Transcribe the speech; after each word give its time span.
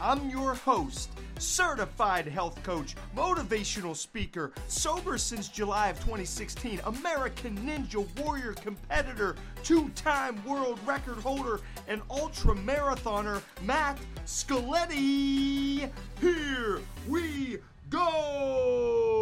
I'm 0.00 0.28
your 0.28 0.54
host, 0.54 1.08
certified 1.38 2.26
health 2.26 2.62
coach, 2.62 2.94
motivational 3.16 3.96
speaker, 3.96 4.52
sober 4.68 5.16
since 5.16 5.48
July 5.48 5.88
of 5.88 5.98
2016, 6.00 6.80
American 6.84 7.56
Ninja 7.58 8.06
Warrior 8.20 8.52
competitor, 8.52 9.36
two 9.62 9.88
time 9.90 10.44
world 10.44 10.78
record 10.84 11.16
holder, 11.16 11.60
and 11.88 12.02
ultra 12.10 12.54
marathoner, 12.54 13.40
Matt 13.62 13.98
Scaletti. 14.26 15.90
Here 16.20 16.80
we 17.08 17.56
go. 17.88 19.16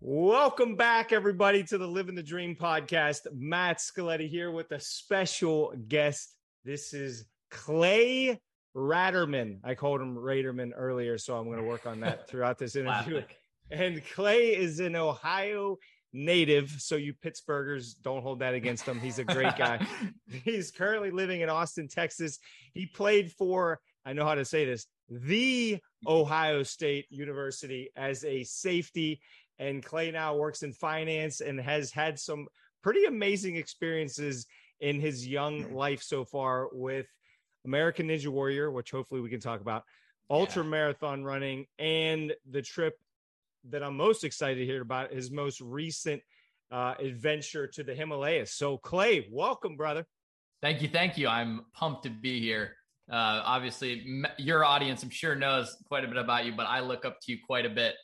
Welcome 0.00 0.76
back, 0.76 1.12
everybody, 1.14 1.64
to 1.64 1.78
the 1.78 1.88
Living 1.88 2.14
the 2.14 2.22
Dream 2.22 2.54
podcast. 2.54 3.20
Matt 3.32 3.78
Scaletti 3.78 4.28
here 4.28 4.50
with 4.50 4.70
a 4.72 4.80
special 4.80 5.72
guest. 5.88 6.34
This 6.62 6.92
is 6.92 7.24
Clay 7.50 8.38
Ratterman. 8.74 9.58
I 9.64 9.74
called 9.74 10.00
him 10.00 10.16
Raderman 10.16 10.72
earlier, 10.76 11.18
so 11.18 11.36
I'm 11.36 11.46
going 11.46 11.58
to 11.58 11.64
work 11.64 11.86
on 11.86 12.00
that 12.00 12.28
throughout 12.28 12.58
this 12.58 12.76
interview. 12.76 13.22
and 13.70 14.02
Clay 14.14 14.56
is 14.56 14.80
an 14.80 14.96
Ohio 14.96 15.78
native, 16.12 16.70
so 16.70 16.96
you 16.96 17.12
Pittsburghers 17.12 17.94
don't 18.02 18.22
hold 18.22 18.38
that 18.40 18.54
against 18.54 18.86
him. 18.86 19.00
He's 19.00 19.18
a 19.18 19.24
great 19.24 19.56
guy. 19.56 19.84
He's 20.44 20.70
currently 20.70 21.10
living 21.10 21.40
in 21.40 21.48
Austin, 21.48 21.88
Texas. 21.88 22.38
He 22.72 22.86
played 22.86 23.32
for, 23.32 23.80
I 24.04 24.12
know 24.12 24.24
how 24.24 24.36
to 24.36 24.44
say 24.44 24.64
this, 24.64 24.86
the 25.08 25.78
Ohio 26.06 26.62
State 26.62 27.06
University 27.10 27.90
as 27.96 28.24
a 28.24 28.44
safety. 28.44 29.20
And 29.58 29.84
Clay 29.84 30.10
now 30.10 30.36
works 30.36 30.62
in 30.62 30.72
finance 30.72 31.40
and 31.40 31.60
has 31.60 31.90
had 31.90 32.18
some 32.18 32.46
pretty 32.82 33.04
amazing 33.04 33.56
experiences 33.56 34.46
in 34.80 35.00
his 35.00 35.26
young 35.26 35.64
mm-hmm. 35.64 35.74
life 35.74 36.02
so 36.02 36.24
far 36.24 36.68
with 36.72 37.06
American 37.64 38.08
Ninja 38.08 38.28
Warrior, 38.28 38.70
which 38.70 38.90
hopefully 38.90 39.20
we 39.20 39.30
can 39.30 39.40
talk 39.40 39.60
about, 39.60 39.84
ultra 40.30 40.62
yeah. 40.62 40.70
marathon 40.70 41.24
running, 41.24 41.66
and 41.78 42.32
the 42.50 42.62
trip 42.62 42.98
that 43.70 43.82
I'm 43.82 43.96
most 43.96 44.24
excited 44.24 44.56
to 44.56 44.66
hear 44.66 44.82
about 44.82 45.12
his 45.12 45.30
most 45.30 45.60
recent 45.60 46.22
uh, 46.70 46.94
adventure 46.98 47.66
to 47.68 47.82
the 47.82 47.94
Himalayas. 47.94 48.52
So, 48.52 48.78
Clay, 48.78 49.26
welcome, 49.30 49.76
brother. 49.76 50.06
Thank 50.60 50.82
you. 50.82 50.88
Thank 50.88 51.18
you. 51.18 51.28
I'm 51.28 51.66
pumped 51.74 52.04
to 52.04 52.10
be 52.10 52.40
here. 52.40 52.76
Uh, 53.10 53.42
obviously, 53.44 54.22
your 54.38 54.64
audience, 54.64 55.02
I'm 55.02 55.10
sure, 55.10 55.34
knows 55.34 55.76
quite 55.88 56.04
a 56.04 56.08
bit 56.08 56.16
about 56.16 56.46
you, 56.46 56.52
but 56.56 56.66
I 56.66 56.80
look 56.80 57.04
up 57.04 57.20
to 57.22 57.32
you 57.32 57.38
quite 57.46 57.66
a 57.66 57.70
bit. 57.70 57.94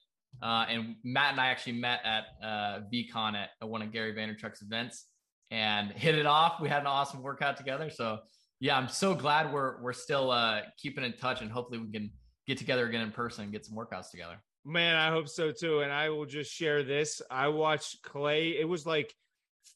Uh, 0.43 0.67
and 0.69 0.97
Matt 1.03 1.33
and 1.33 1.41
I 1.41 1.49
actually 1.49 1.73
met 1.75 2.01
at 2.05 2.25
uh, 2.43 2.81
VeeCon 2.93 3.35
at 3.35 3.69
one 3.69 3.83
of 3.83 3.93
Gary 3.93 4.15
Vaynerchuk's 4.15 4.63
events 4.63 5.07
and 5.51 5.91
hit 5.91 6.15
it 6.15 6.27
off. 6.27 6.61
We 6.61 6.69
had 6.69 6.81
an 6.81 6.87
awesome 6.87 7.23
workout 7.23 7.57
together. 7.57 7.91
So 7.91 8.19
yeah, 8.61 8.77
I'm 8.77 8.89
so 8.89 9.15
glad 9.15 9.53
we're 9.53 9.81
we're 9.81 9.95
still 9.95 10.31
uh, 10.31 10.61
keeping 10.77 11.03
in 11.03 11.15
touch, 11.15 11.41
and 11.41 11.51
hopefully 11.51 11.79
we 11.79 11.91
can 11.91 12.11
get 12.47 12.59
together 12.59 12.87
again 12.87 13.01
in 13.01 13.11
person 13.11 13.45
and 13.45 13.53
get 13.53 13.65
some 13.65 13.77
workouts 13.77 14.11
together. 14.11 14.37
Man, 14.65 14.97
I 14.97 15.11
hope 15.11 15.29
so 15.29 15.51
too. 15.51 15.81
And 15.81 15.91
I 15.91 16.11
will 16.11 16.27
just 16.27 16.53
share 16.53 16.83
this. 16.83 17.23
I 17.31 17.49
watched 17.49 18.03
Clay. 18.03 18.59
It 18.59 18.69
was 18.69 18.85
like 18.85 19.15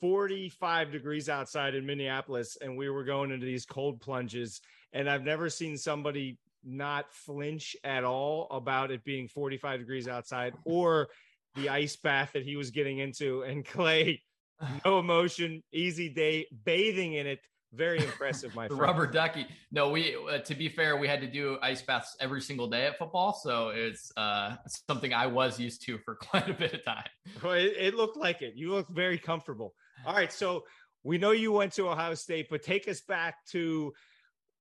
45 0.00 0.92
degrees 0.92 1.30
outside 1.30 1.74
in 1.74 1.86
Minneapolis, 1.86 2.58
and 2.60 2.76
we 2.76 2.90
were 2.90 3.04
going 3.04 3.30
into 3.30 3.46
these 3.46 3.64
cold 3.64 4.00
plunges. 4.00 4.60
And 4.92 5.08
I've 5.08 5.24
never 5.24 5.48
seen 5.48 5.78
somebody 5.78 6.38
not 6.62 7.12
flinch 7.12 7.76
at 7.84 8.04
all 8.04 8.48
about 8.50 8.90
it 8.90 9.02
being 9.04 9.28
45 9.28 9.80
degrees 9.80 10.08
outside 10.08 10.54
or 10.64 11.08
the 11.54 11.68
ice 11.70 11.96
bath 11.96 12.32
that 12.34 12.44
he 12.44 12.56
was 12.56 12.70
getting 12.70 12.98
into. 12.98 13.42
And 13.42 13.64
Clay, 13.64 14.22
no 14.84 14.98
emotion, 14.98 15.62
easy 15.72 16.10
day, 16.10 16.46
bathing 16.64 17.14
in 17.14 17.26
it 17.26 17.40
very 17.74 17.98
impressive, 17.98 18.54
my 18.54 18.64
the 18.68 18.76
friend. 18.76 18.80
rubber 18.80 19.06
ducky. 19.06 19.46
No, 19.72 19.90
we 19.90 20.16
uh, 20.30 20.38
to 20.38 20.54
be 20.54 20.68
fair, 20.68 20.96
we 20.96 21.08
had 21.08 21.20
to 21.20 21.26
do 21.26 21.58
ice 21.62 21.82
baths 21.82 22.16
every 22.20 22.40
single 22.40 22.68
day 22.68 22.86
at 22.86 22.98
football, 22.98 23.32
so 23.32 23.68
it's 23.68 24.12
uh, 24.16 24.56
something 24.88 25.12
I 25.12 25.26
was 25.26 25.58
used 25.58 25.84
to 25.86 25.98
for 25.98 26.14
quite 26.30 26.48
a 26.48 26.54
bit 26.54 26.74
of 26.74 26.84
time. 26.84 27.04
Well, 27.42 27.52
it, 27.52 27.74
it 27.78 27.94
looked 27.94 28.16
like 28.16 28.42
it. 28.42 28.54
You 28.56 28.70
look 28.72 28.88
very 28.88 29.18
comfortable. 29.18 29.74
All 30.06 30.14
right, 30.14 30.32
so 30.32 30.64
we 31.02 31.18
know 31.18 31.32
you 31.32 31.52
went 31.52 31.72
to 31.74 31.88
Ohio 31.88 32.14
State, 32.14 32.48
but 32.50 32.62
take 32.62 32.88
us 32.88 33.00
back 33.02 33.44
to 33.50 33.92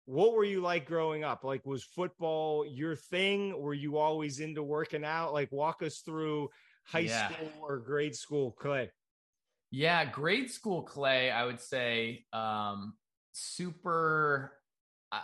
what 0.05 0.33
were 0.33 0.43
you 0.43 0.61
like 0.61 0.85
growing 0.85 1.23
up? 1.23 1.43
Like, 1.43 1.65
was 1.65 1.83
football 1.83 2.65
your 2.65 2.95
thing? 2.95 3.59
Were 3.59 3.73
you 3.73 3.97
always 3.97 4.39
into 4.39 4.61
working 4.61 5.05
out? 5.05 5.33
Like, 5.33 5.51
walk 5.51 5.81
us 5.81 5.99
through 5.99 6.49
high 6.85 6.99
yeah. 6.99 7.29
school 7.29 7.49
or 7.61 7.79
grade 7.79 8.15
school, 8.15 8.51
Clay. 8.51 8.91
Yeah, 9.71 10.05
grade 10.05 10.51
school 10.51 10.83
Clay, 10.83 11.31
I 11.31 11.45
would 11.45 11.59
say 11.59 12.25
um, 12.33 12.93
super 13.33 14.53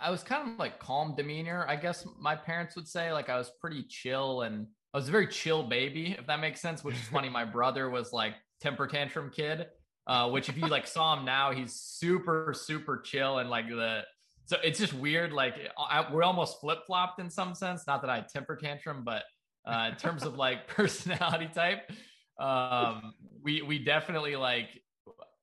I 0.02 0.10
was 0.10 0.22
kind 0.22 0.48
of 0.48 0.58
like 0.58 0.78
calm 0.78 1.14
demeanor, 1.16 1.66
I 1.68 1.74
guess 1.74 2.06
my 2.18 2.36
parents 2.36 2.76
would 2.76 2.86
say. 2.86 3.12
Like 3.12 3.28
I 3.28 3.36
was 3.36 3.50
pretty 3.60 3.82
chill 3.82 4.42
and 4.42 4.66
I 4.94 4.98
was 4.98 5.08
a 5.08 5.10
very 5.10 5.26
chill 5.26 5.64
baby, 5.64 6.14
if 6.18 6.26
that 6.28 6.40
makes 6.40 6.60
sense, 6.60 6.84
which 6.84 6.94
is 6.94 7.02
funny. 7.02 7.28
My 7.28 7.44
brother 7.56 7.90
was 7.90 8.12
like 8.12 8.34
temper 8.60 8.86
tantrum 8.86 9.30
kid, 9.34 9.66
uh, 10.06 10.30
which 10.30 10.48
if 10.48 10.56
you 10.56 10.66
like 10.68 10.86
saw 10.86 11.18
him 11.18 11.24
now, 11.24 11.52
he's 11.52 11.74
super, 11.74 12.54
super 12.56 12.98
chill 12.98 13.38
and 13.38 13.50
like 13.50 13.68
the 13.68 14.02
so 14.46 14.56
it's 14.64 14.80
just 14.80 14.92
weird. 14.92 15.32
Like 15.32 15.54
I, 15.78 16.12
we're 16.12 16.24
almost 16.24 16.60
flip 16.60 16.80
flopped 16.86 17.20
in 17.20 17.30
some 17.30 17.54
sense. 17.54 17.86
Not 17.86 18.02
that 18.02 18.10
I 18.10 18.24
temper 18.32 18.56
tantrum, 18.56 19.04
but 19.04 19.22
uh, 19.64 19.90
in 19.92 19.96
terms 19.96 20.24
of 20.24 20.36
like 20.36 20.66
personality 20.76 21.48
type, 21.54 21.90
um, 22.38 23.14
we 23.42 23.62
we 23.62 23.78
definitely 23.78 24.34
like 24.34 24.68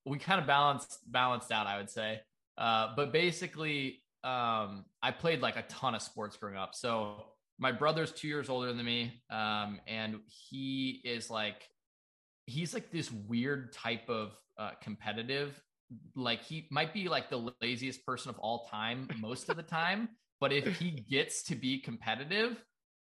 we 0.06 0.20
kind 0.20 0.42
of 0.42 0.48
balanced 0.48 1.00
balanced 1.10 1.54
out. 1.54 1.68
I 1.68 1.78
would 1.78 1.90
say. 1.90 2.20
Uh, 2.58 2.94
but 2.96 3.14
basically, 3.14 4.02
um, 4.24 4.86
I 5.02 5.12
played 5.12 5.42
like 5.42 5.58
a 5.58 5.64
ton 5.64 5.96
of 5.96 6.02
sports 6.02 6.38
growing 6.38 6.58
up. 6.58 6.74
So 6.74 7.24
my 7.60 7.72
brother's 7.72 8.12
two 8.12 8.28
years 8.28 8.50
older 8.50 8.74
than 8.74 8.86
me, 8.86 9.22
um, 9.30 9.80
and 9.88 10.20
he 10.28 11.02
is 11.04 11.30
like, 11.30 11.64
he's 12.46 12.74
like 12.74 12.92
this 12.92 13.12
weird 13.12 13.74
type 13.74 14.10
of 14.10 14.34
uh, 14.58 14.72
competitive. 14.82 15.60
Like 16.16 16.44
he 16.44 16.68
might 16.72 16.94
be 16.94 17.08
like 17.08 17.30
the 17.30 17.52
laziest 17.62 18.06
person 18.06 18.30
of 18.30 18.40
all 18.40 18.68
time 18.70 19.08
most 19.20 19.50
of 19.50 19.56
the 19.58 19.64
time, 19.64 20.10
but 20.40 20.52
if 20.52 20.78
he 20.78 20.92
gets 20.92 21.44
to 21.44 21.56
be 21.56 21.80
competitive, 21.80 22.62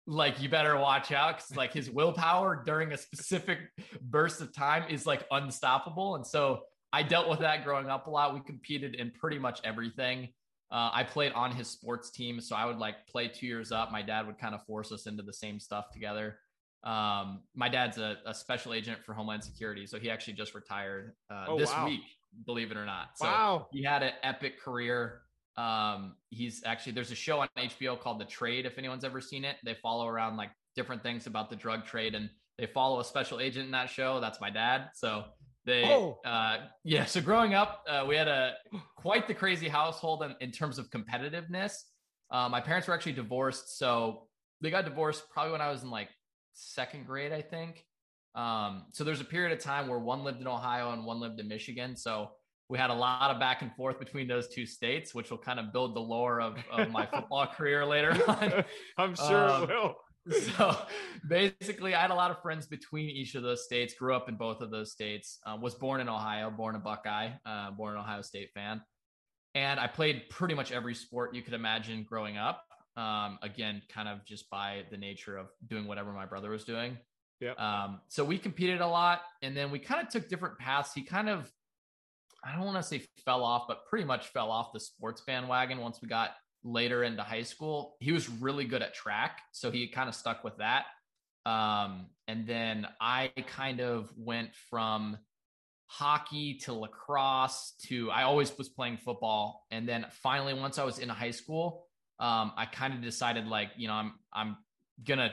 like 0.06 0.40
you 0.42 0.48
better 0.48 0.76
watch 0.78 1.12
out 1.12 1.36
because 1.36 1.56
like 1.56 1.72
his 1.72 1.90
willpower 1.90 2.62
during 2.64 2.92
a 2.92 2.96
specific 2.96 3.58
burst 4.02 4.40
of 4.40 4.54
time 4.54 4.84
is 4.90 5.06
like 5.06 5.24
unstoppable. 5.30 6.16
And 6.16 6.26
so 6.26 6.62
I 6.92 7.02
dealt 7.02 7.28
with 7.28 7.40
that 7.40 7.64
growing 7.64 7.88
up 7.88 8.06
a 8.06 8.10
lot. 8.10 8.34
We 8.34 8.40
competed 8.40 8.94
in 8.94 9.10
pretty 9.12 9.38
much 9.38 9.60
everything. 9.64 10.28
Uh, 10.72 10.90
I 10.92 11.02
played 11.02 11.32
on 11.32 11.50
his 11.52 11.68
sports 11.68 12.10
team, 12.10 12.40
so 12.40 12.54
I 12.54 12.64
would 12.64 12.78
like 12.78 13.06
play 13.08 13.28
two 13.28 13.46
years 13.46 13.72
up. 13.72 13.90
My 13.90 14.02
dad 14.02 14.26
would 14.26 14.38
kind 14.38 14.54
of 14.54 14.64
force 14.66 14.92
us 14.92 15.06
into 15.06 15.22
the 15.22 15.32
same 15.32 15.58
stuff 15.58 15.90
together. 15.92 16.38
Um, 16.84 17.40
my 17.54 17.68
dad's 17.68 17.98
a, 17.98 18.18
a, 18.24 18.32
special 18.32 18.72
agent 18.72 19.04
for 19.04 19.12
Homeland 19.12 19.44
Security, 19.44 19.86
so 19.86 19.98
he 19.98 20.10
actually 20.10 20.32
just 20.32 20.54
retired 20.54 21.12
uh, 21.30 21.46
oh, 21.48 21.58
this 21.58 21.70
wow. 21.70 21.86
week, 21.86 22.00
believe 22.46 22.70
it 22.70 22.78
or 22.78 22.86
not. 22.86 23.10
So 23.16 23.26
wow. 23.26 23.68
he 23.70 23.82
had 23.82 24.02
an 24.02 24.12
epic 24.22 24.58
career. 24.58 25.20
Um, 25.58 26.14
he's 26.30 26.62
actually 26.64 26.92
there's 26.92 27.10
a 27.10 27.16
show 27.16 27.40
on 27.40 27.48
HBO 27.58 28.00
called 28.00 28.18
The 28.18 28.24
Trade. 28.24 28.64
If 28.64 28.78
anyone's 28.78 29.04
ever 29.04 29.20
seen 29.20 29.44
it, 29.44 29.56
they 29.62 29.74
follow 29.74 30.06
around 30.06 30.38
like 30.38 30.52
different 30.74 31.02
things 31.02 31.26
about 31.26 31.50
the 31.50 31.56
drug 31.56 31.84
trade, 31.84 32.14
and 32.14 32.30
they 32.56 32.66
follow 32.66 33.00
a 33.00 33.04
special 33.04 33.40
agent 33.40 33.66
in 33.66 33.72
that 33.72 33.90
show. 33.90 34.20
That's 34.20 34.40
my 34.40 34.48
dad. 34.48 34.90
So 34.94 35.24
they, 35.66 35.84
oh. 35.84 36.18
uh, 36.24 36.58
yeah. 36.84 37.04
So 37.04 37.20
growing 37.20 37.54
up, 37.54 37.84
uh, 37.88 38.04
we 38.08 38.16
had 38.16 38.28
a 38.28 38.54
quite 38.96 39.28
the 39.28 39.34
crazy 39.34 39.68
household 39.68 40.22
in, 40.22 40.34
in 40.40 40.50
terms 40.50 40.78
of 40.78 40.90
competitiveness. 40.90 41.72
Uh, 42.30 42.48
my 42.48 42.60
parents 42.60 42.88
were 42.88 42.94
actually 42.94 43.12
divorced, 43.12 43.78
so 43.78 44.26
they 44.60 44.70
got 44.70 44.84
divorced 44.84 45.24
probably 45.30 45.52
when 45.52 45.60
I 45.60 45.70
was 45.70 45.82
in 45.82 45.90
like 45.90 46.08
second 46.52 47.06
grade, 47.06 47.32
I 47.32 47.42
think. 47.42 47.84
Um, 48.34 48.86
so 48.92 49.04
there's 49.04 49.20
a 49.20 49.24
period 49.24 49.52
of 49.52 49.62
time 49.62 49.88
where 49.88 49.98
one 49.98 50.22
lived 50.22 50.40
in 50.40 50.46
Ohio 50.46 50.92
and 50.92 51.04
one 51.04 51.20
lived 51.20 51.40
in 51.40 51.48
Michigan. 51.48 51.96
So 51.96 52.30
we 52.68 52.78
had 52.78 52.90
a 52.90 52.94
lot 52.94 53.32
of 53.32 53.40
back 53.40 53.62
and 53.62 53.74
forth 53.74 53.98
between 53.98 54.28
those 54.28 54.48
two 54.48 54.64
states, 54.64 55.14
which 55.14 55.30
will 55.30 55.38
kind 55.38 55.58
of 55.58 55.72
build 55.72 55.96
the 55.96 56.00
lore 56.00 56.40
of, 56.40 56.56
of 56.70 56.90
my 56.90 57.04
football 57.12 57.46
career 57.46 57.84
later 57.84 58.16
on. 58.28 58.64
I'm 58.96 59.16
sure 59.16 59.50
um, 59.50 59.64
it 59.64 59.68
will. 59.68 59.96
so 60.56 60.76
basically, 61.26 61.94
I 61.94 62.00
had 62.02 62.10
a 62.10 62.14
lot 62.14 62.30
of 62.30 62.42
friends 62.42 62.66
between 62.66 63.08
each 63.08 63.34
of 63.34 63.42
those 63.42 63.64
states. 63.64 63.94
Grew 63.94 64.14
up 64.14 64.28
in 64.28 64.36
both 64.36 64.60
of 64.60 64.70
those 64.70 64.92
states. 64.92 65.38
Uh, 65.46 65.56
was 65.60 65.74
born 65.74 66.00
in 66.00 66.08
Ohio, 66.08 66.50
born 66.50 66.76
a 66.76 66.78
Buckeye, 66.78 67.30
uh, 67.46 67.70
born 67.70 67.94
an 67.94 68.00
Ohio 68.00 68.22
State 68.22 68.50
fan, 68.52 68.82
and 69.54 69.80
I 69.80 69.86
played 69.86 70.24
pretty 70.28 70.54
much 70.54 70.72
every 70.72 70.94
sport 70.94 71.34
you 71.34 71.42
could 71.42 71.54
imagine 71.54 72.04
growing 72.08 72.36
up. 72.36 72.64
Um, 72.96 73.38
again, 73.42 73.82
kind 73.88 74.08
of 74.08 74.24
just 74.26 74.50
by 74.50 74.84
the 74.90 74.96
nature 74.96 75.38
of 75.38 75.46
doing 75.66 75.86
whatever 75.86 76.12
my 76.12 76.26
brother 76.26 76.50
was 76.50 76.64
doing. 76.64 76.98
Yeah. 77.40 77.52
Um, 77.52 78.00
so 78.08 78.22
we 78.24 78.36
competed 78.36 78.80
a 78.82 78.86
lot, 78.86 79.22
and 79.40 79.56
then 79.56 79.70
we 79.70 79.78
kind 79.78 80.06
of 80.06 80.12
took 80.12 80.28
different 80.28 80.58
paths. 80.58 80.92
He 80.92 81.02
kind 81.02 81.30
of, 81.30 81.50
I 82.44 82.54
don't 82.54 82.66
want 82.66 82.76
to 82.76 82.82
say 82.82 83.06
fell 83.24 83.42
off, 83.42 83.64
but 83.68 83.86
pretty 83.88 84.04
much 84.04 84.28
fell 84.28 84.50
off 84.50 84.72
the 84.74 84.80
sports 84.80 85.22
bandwagon 85.26 85.78
once 85.78 86.00
we 86.02 86.08
got 86.08 86.32
later 86.64 87.04
into 87.04 87.22
high 87.22 87.42
school. 87.42 87.96
He 88.00 88.12
was 88.12 88.28
really 88.28 88.64
good 88.64 88.82
at 88.82 88.94
track, 88.94 89.40
so 89.52 89.70
he 89.70 89.88
kind 89.88 90.08
of 90.08 90.14
stuck 90.14 90.44
with 90.44 90.56
that. 90.58 90.84
Um, 91.46 92.06
and 92.28 92.46
then 92.46 92.86
I 93.00 93.32
kind 93.46 93.80
of 93.80 94.12
went 94.16 94.54
from 94.68 95.16
hockey 95.86 96.54
to 96.54 96.72
lacrosse 96.72 97.72
to 97.88 98.10
I 98.12 98.22
always 98.22 98.56
was 98.56 98.68
playing 98.68 98.98
football. 98.98 99.66
And 99.70 99.88
then 99.88 100.06
finally, 100.22 100.54
once 100.54 100.78
I 100.78 100.84
was 100.84 100.98
in 100.98 101.08
high 101.08 101.32
school, 101.32 101.86
um, 102.20 102.52
I 102.56 102.66
kind 102.66 102.94
of 102.94 103.02
decided 103.02 103.46
like, 103.46 103.70
you 103.76 103.88
know, 103.88 103.94
I'm 103.94 104.12
I'm 104.32 104.56
gonna 105.04 105.32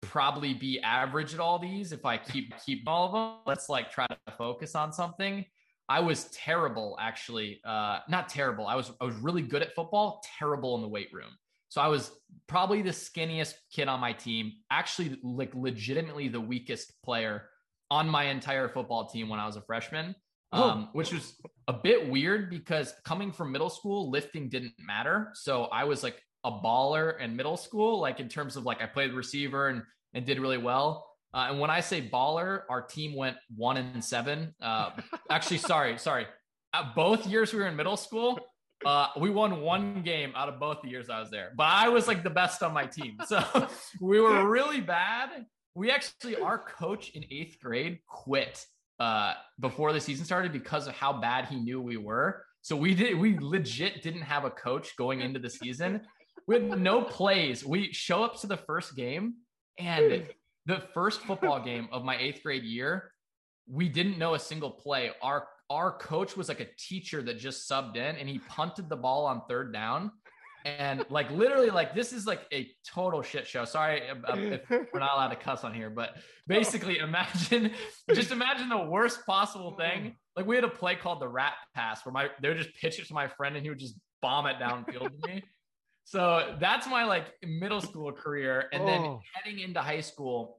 probably 0.00 0.54
be 0.54 0.80
average 0.80 1.34
at 1.34 1.40
all 1.40 1.58
these 1.58 1.92
if 1.92 2.06
I 2.06 2.16
keep 2.16 2.54
keep 2.64 2.84
all 2.86 3.06
of 3.06 3.12
them. 3.12 3.42
Let's 3.46 3.68
like 3.68 3.90
try 3.90 4.06
to 4.06 4.16
focus 4.38 4.74
on 4.74 4.92
something. 4.92 5.44
I 5.90 5.98
was 5.98 6.26
terrible 6.26 6.96
actually. 7.00 7.60
Uh, 7.64 7.98
not 8.08 8.28
terrible. 8.28 8.66
I 8.68 8.76
was 8.76 8.92
I 9.00 9.04
was 9.04 9.16
really 9.16 9.42
good 9.42 9.60
at 9.60 9.74
football, 9.74 10.22
terrible 10.38 10.76
in 10.76 10.82
the 10.82 10.88
weight 10.88 11.12
room. 11.12 11.30
So 11.68 11.80
I 11.80 11.88
was 11.88 12.12
probably 12.46 12.80
the 12.80 12.90
skinniest 12.90 13.54
kid 13.72 13.88
on 13.88 13.98
my 14.00 14.12
team, 14.12 14.52
actually 14.70 15.18
like 15.24 15.52
legitimately 15.52 16.28
the 16.28 16.40
weakest 16.40 16.92
player 17.02 17.42
on 17.90 18.08
my 18.08 18.24
entire 18.24 18.68
football 18.68 19.08
team 19.08 19.28
when 19.28 19.40
I 19.40 19.46
was 19.46 19.56
a 19.56 19.62
freshman. 19.62 20.14
Oh. 20.52 20.62
Um, 20.62 20.88
which 20.92 21.12
was 21.12 21.34
a 21.68 21.72
bit 21.72 22.08
weird 22.08 22.50
because 22.50 22.92
coming 23.04 23.30
from 23.32 23.52
middle 23.52 23.70
school, 23.70 24.10
lifting 24.10 24.48
didn't 24.48 24.74
matter. 24.78 25.30
So 25.34 25.64
I 25.64 25.84
was 25.84 26.02
like 26.02 26.20
a 26.44 26.50
baller 26.50 27.20
in 27.20 27.36
middle 27.36 27.56
school, 27.56 28.00
like 28.00 28.20
in 28.20 28.28
terms 28.28 28.56
of 28.56 28.64
like 28.64 28.80
I 28.80 28.86
played 28.86 29.12
receiver 29.12 29.68
and 29.68 29.82
and 30.14 30.24
did 30.24 30.38
really 30.38 30.58
well. 30.58 31.09
Uh, 31.32 31.46
and 31.50 31.60
when 31.60 31.70
I 31.70 31.80
say 31.80 32.02
baller, 32.02 32.62
our 32.68 32.82
team 32.82 33.14
went 33.14 33.36
one 33.56 33.76
and 33.76 34.04
seven. 34.04 34.54
Uh, 34.60 34.90
actually, 35.30 35.58
sorry, 35.58 35.96
sorry. 35.98 36.26
Uh, 36.72 36.84
both 36.94 37.26
years 37.26 37.52
we 37.52 37.60
were 37.60 37.66
in 37.66 37.76
middle 37.76 37.96
school, 37.96 38.38
uh, 38.84 39.08
we 39.18 39.30
won 39.30 39.60
one 39.60 40.02
game 40.02 40.32
out 40.34 40.48
of 40.48 40.58
both 40.58 40.78
the 40.82 40.88
years 40.88 41.10
I 41.10 41.20
was 41.20 41.30
there. 41.30 41.52
But 41.56 41.64
I 41.64 41.88
was 41.88 42.08
like 42.08 42.22
the 42.22 42.30
best 42.30 42.62
on 42.62 42.72
my 42.72 42.86
team, 42.86 43.18
so 43.26 43.42
we 44.00 44.20
were 44.20 44.48
really 44.48 44.80
bad. 44.80 45.44
We 45.74 45.90
actually, 45.90 46.36
our 46.36 46.58
coach 46.58 47.10
in 47.10 47.24
eighth 47.30 47.58
grade 47.62 47.98
quit 48.06 48.64
uh, 48.98 49.34
before 49.58 49.92
the 49.92 50.00
season 50.00 50.24
started 50.24 50.52
because 50.52 50.86
of 50.86 50.94
how 50.94 51.12
bad 51.12 51.46
he 51.46 51.56
knew 51.56 51.80
we 51.80 51.96
were. 51.96 52.44
So 52.62 52.76
we 52.76 52.94
did, 52.94 53.18
we 53.18 53.38
legit 53.38 54.02
didn't 54.02 54.22
have 54.22 54.44
a 54.44 54.50
coach 54.50 54.96
going 54.96 55.20
into 55.20 55.38
the 55.38 55.50
season. 55.50 56.02
We 56.46 56.56
had 56.56 56.80
no 56.80 57.02
plays. 57.02 57.64
We 57.64 57.92
show 57.92 58.22
up 58.24 58.40
to 58.40 58.46
the 58.46 58.56
first 58.56 58.96
game 58.96 59.34
and 59.78 60.26
the 60.66 60.82
first 60.94 61.22
football 61.22 61.60
game 61.64 61.88
of 61.92 62.04
my 62.04 62.16
eighth 62.16 62.42
grade 62.42 62.64
year, 62.64 63.12
we 63.68 63.88
didn't 63.88 64.18
know 64.18 64.34
a 64.34 64.38
single 64.38 64.70
play. 64.70 65.10
Our 65.22 65.46
our 65.70 65.92
coach 65.92 66.36
was 66.36 66.48
like 66.48 66.60
a 66.60 66.66
teacher 66.76 67.22
that 67.22 67.38
just 67.38 67.70
subbed 67.70 67.96
in 67.96 68.16
and 68.16 68.28
he 68.28 68.40
punted 68.40 68.88
the 68.88 68.96
ball 68.96 69.26
on 69.26 69.42
third 69.48 69.72
down. 69.72 70.10
And 70.64 71.06
like 71.08 71.30
literally, 71.30 71.70
like 71.70 71.94
this 71.94 72.12
is 72.12 72.26
like 72.26 72.42
a 72.52 72.68
total 72.84 73.22
shit 73.22 73.46
show. 73.46 73.64
Sorry 73.64 74.02
uh, 74.10 74.32
uh, 74.32 74.36
if 74.36 74.68
we're 74.68 75.00
not 75.00 75.14
allowed 75.14 75.28
to 75.28 75.36
cuss 75.36 75.64
on 75.64 75.72
here, 75.72 75.88
but 75.88 76.16
basically, 76.46 77.00
oh. 77.00 77.04
imagine 77.04 77.70
just 78.14 78.30
imagine 78.30 78.68
the 78.68 78.84
worst 78.84 79.24
possible 79.24 79.72
thing. 79.72 80.02
Mm. 80.02 80.14
Like 80.36 80.46
we 80.46 80.56
had 80.56 80.64
a 80.64 80.68
play 80.68 80.96
called 80.96 81.20
the 81.20 81.28
rat 81.28 81.54
pass 81.74 82.04
where 82.04 82.12
my 82.12 82.28
they 82.42 82.48
would 82.48 82.58
just 82.58 82.74
pitch 82.74 82.98
it 82.98 83.06
to 83.06 83.14
my 83.14 83.28
friend 83.28 83.56
and 83.56 83.64
he 83.64 83.70
would 83.70 83.78
just 83.78 83.94
bomb 84.20 84.46
it 84.46 84.56
downfield 84.56 85.10
to 85.22 85.28
me. 85.28 85.42
So 86.10 86.56
that's 86.58 86.88
my 86.88 87.04
like 87.04 87.26
middle 87.46 87.80
school 87.80 88.10
career. 88.10 88.68
And 88.72 88.82
then 88.82 89.00
oh. 89.00 89.20
heading 89.32 89.60
into 89.60 89.80
high 89.80 90.00
school, 90.00 90.58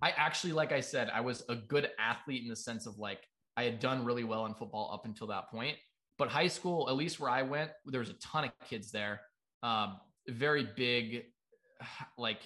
I 0.00 0.10
actually, 0.10 0.52
like 0.52 0.70
I 0.70 0.78
said, 0.78 1.10
I 1.12 1.20
was 1.20 1.42
a 1.48 1.56
good 1.56 1.90
athlete 1.98 2.44
in 2.44 2.48
the 2.48 2.54
sense 2.54 2.86
of 2.86 2.96
like 2.96 3.18
I 3.56 3.64
had 3.64 3.80
done 3.80 4.04
really 4.04 4.22
well 4.22 4.46
in 4.46 4.54
football 4.54 4.92
up 4.94 5.04
until 5.04 5.26
that 5.26 5.50
point. 5.50 5.76
But 6.16 6.28
high 6.28 6.46
school, 6.46 6.88
at 6.88 6.94
least 6.94 7.18
where 7.18 7.28
I 7.28 7.42
went, 7.42 7.72
there 7.86 7.98
was 7.98 8.10
a 8.10 8.14
ton 8.14 8.44
of 8.44 8.50
kids 8.68 8.92
there. 8.92 9.20
Um, 9.64 9.96
very 10.28 10.68
big, 10.76 11.24
like 12.16 12.38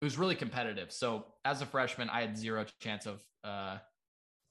it 0.00 0.04
was 0.04 0.16
really 0.16 0.36
competitive. 0.36 0.92
So 0.92 1.26
as 1.44 1.62
a 1.62 1.66
freshman, 1.66 2.08
I 2.10 2.20
had 2.20 2.38
zero 2.38 2.64
chance 2.80 3.06
of 3.06 3.24
uh, 3.42 3.78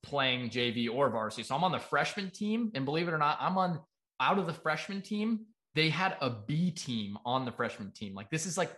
playing 0.04 0.50
JV 0.50 0.94
or 0.94 1.10
varsity. 1.10 1.44
So 1.44 1.56
I'm 1.56 1.64
on 1.64 1.72
the 1.72 1.80
freshman 1.80 2.30
team, 2.30 2.72
and 2.76 2.84
believe 2.84 3.08
it 3.08 3.14
or 3.14 3.18
not, 3.18 3.38
I'm 3.40 3.58
on 3.58 3.80
out 4.20 4.38
of 4.38 4.48
the 4.48 4.54
freshman 4.54 5.02
team 5.02 5.46
they 5.78 5.90
had 5.90 6.18
a 6.22 6.32
B 6.32 6.72
team 6.72 7.20
on 7.24 7.46
the 7.46 7.52
freshman 7.52 7.92
team. 7.92 8.16
Like 8.16 8.32
this 8.32 8.48
is 8.48 8.58
like 8.58 8.76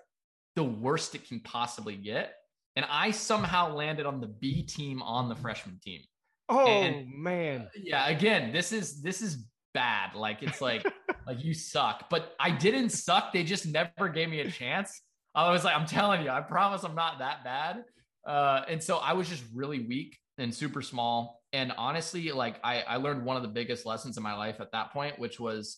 the 0.58 0.64
worst 0.64 1.16
it 1.16 1.26
can 1.26 1.40
possibly 1.40 1.96
get. 1.96 2.34
And 2.76 2.86
I 2.90 3.12
somehow 3.12 3.74
landed 3.74 4.06
on 4.06 4.20
the 4.20 4.28
B 4.28 4.64
team 4.64 5.02
on 5.02 5.30
the 5.30 5.36
freshman 5.36 5.80
team. 5.82 6.02
Oh 6.50 6.68
and, 6.68 7.08
man. 7.16 7.62
Uh, 7.62 7.80
yeah, 7.82 8.10
again, 8.10 8.52
this 8.52 8.74
is 8.74 9.02
this 9.02 9.22
is 9.22 9.46
bad. 9.74 10.14
Like 10.14 10.44
it's 10.44 10.60
like 10.60 10.86
like 11.28 11.42
you 11.42 11.54
suck. 11.54 12.10
But 12.10 12.34
I 12.38 12.52
didn't 12.52 12.90
suck. 12.90 13.32
They 13.32 13.46
just 13.46 13.66
never 13.66 14.10
gave 14.10 14.28
me 14.28 14.42
a 14.42 14.52
chance. 14.52 15.02
I 15.34 15.52
was 15.52 15.64
like, 15.64 15.78
I'm 15.78 15.86
telling 15.86 16.24
you, 16.24 16.30
I 16.30 16.42
promise 16.42 16.84
I'm 16.84 16.96
not 16.96 17.20
that 17.20 17.46
bad. 17.46 17.84
Uh, 18.28 18.64
and 18.68 18.84
so 18.84 18.98
I 18.98 19.14
was 19.14 19.30
just 19.30 19.44
really 19.54 19.80
weak 19.88 20.18
and 20.38 20.54
super 20.54 20.82
small. 20.82 21.40
And 21.54 21.72
honestly, 21.78 22.32
like 22.34 22.60
I, 22.62 22.82
I 22.82 22.98
learned 22.98 23.24
one 23.24 23.38
of 23.38 23.44
the 23.44 23.50
biggest 23.50 23.86
lessons 23.86 24.18
in 24.18 24.24
my 24.24 24.36
life 24.36 24.60
at 24.60 24.74
that 24.74 24.92
point, 24.92 25.18
which 25.18 25.40
was 25.40 25.78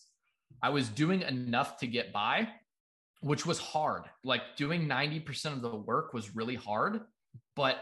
I 0.62 0.70
was 0.70 0.88
doing 0.88 1.22
enough 1.22 1.78
to 1.78 1.86
get 1.86 2.12
by, 2.12 2.48
which 3.20 3.46
was 3.46 3.58
hard. 3.58 4.04
Like 4.24 4.42
doing 4.56 4.88
90% 4.88 5.46
of 5.46 5.62
the 5.62 5.74
work 5.74 6.12
was 6.12 6.34
really 6.34 6.56
hard. 6.56 7.00
But 7.56 7.78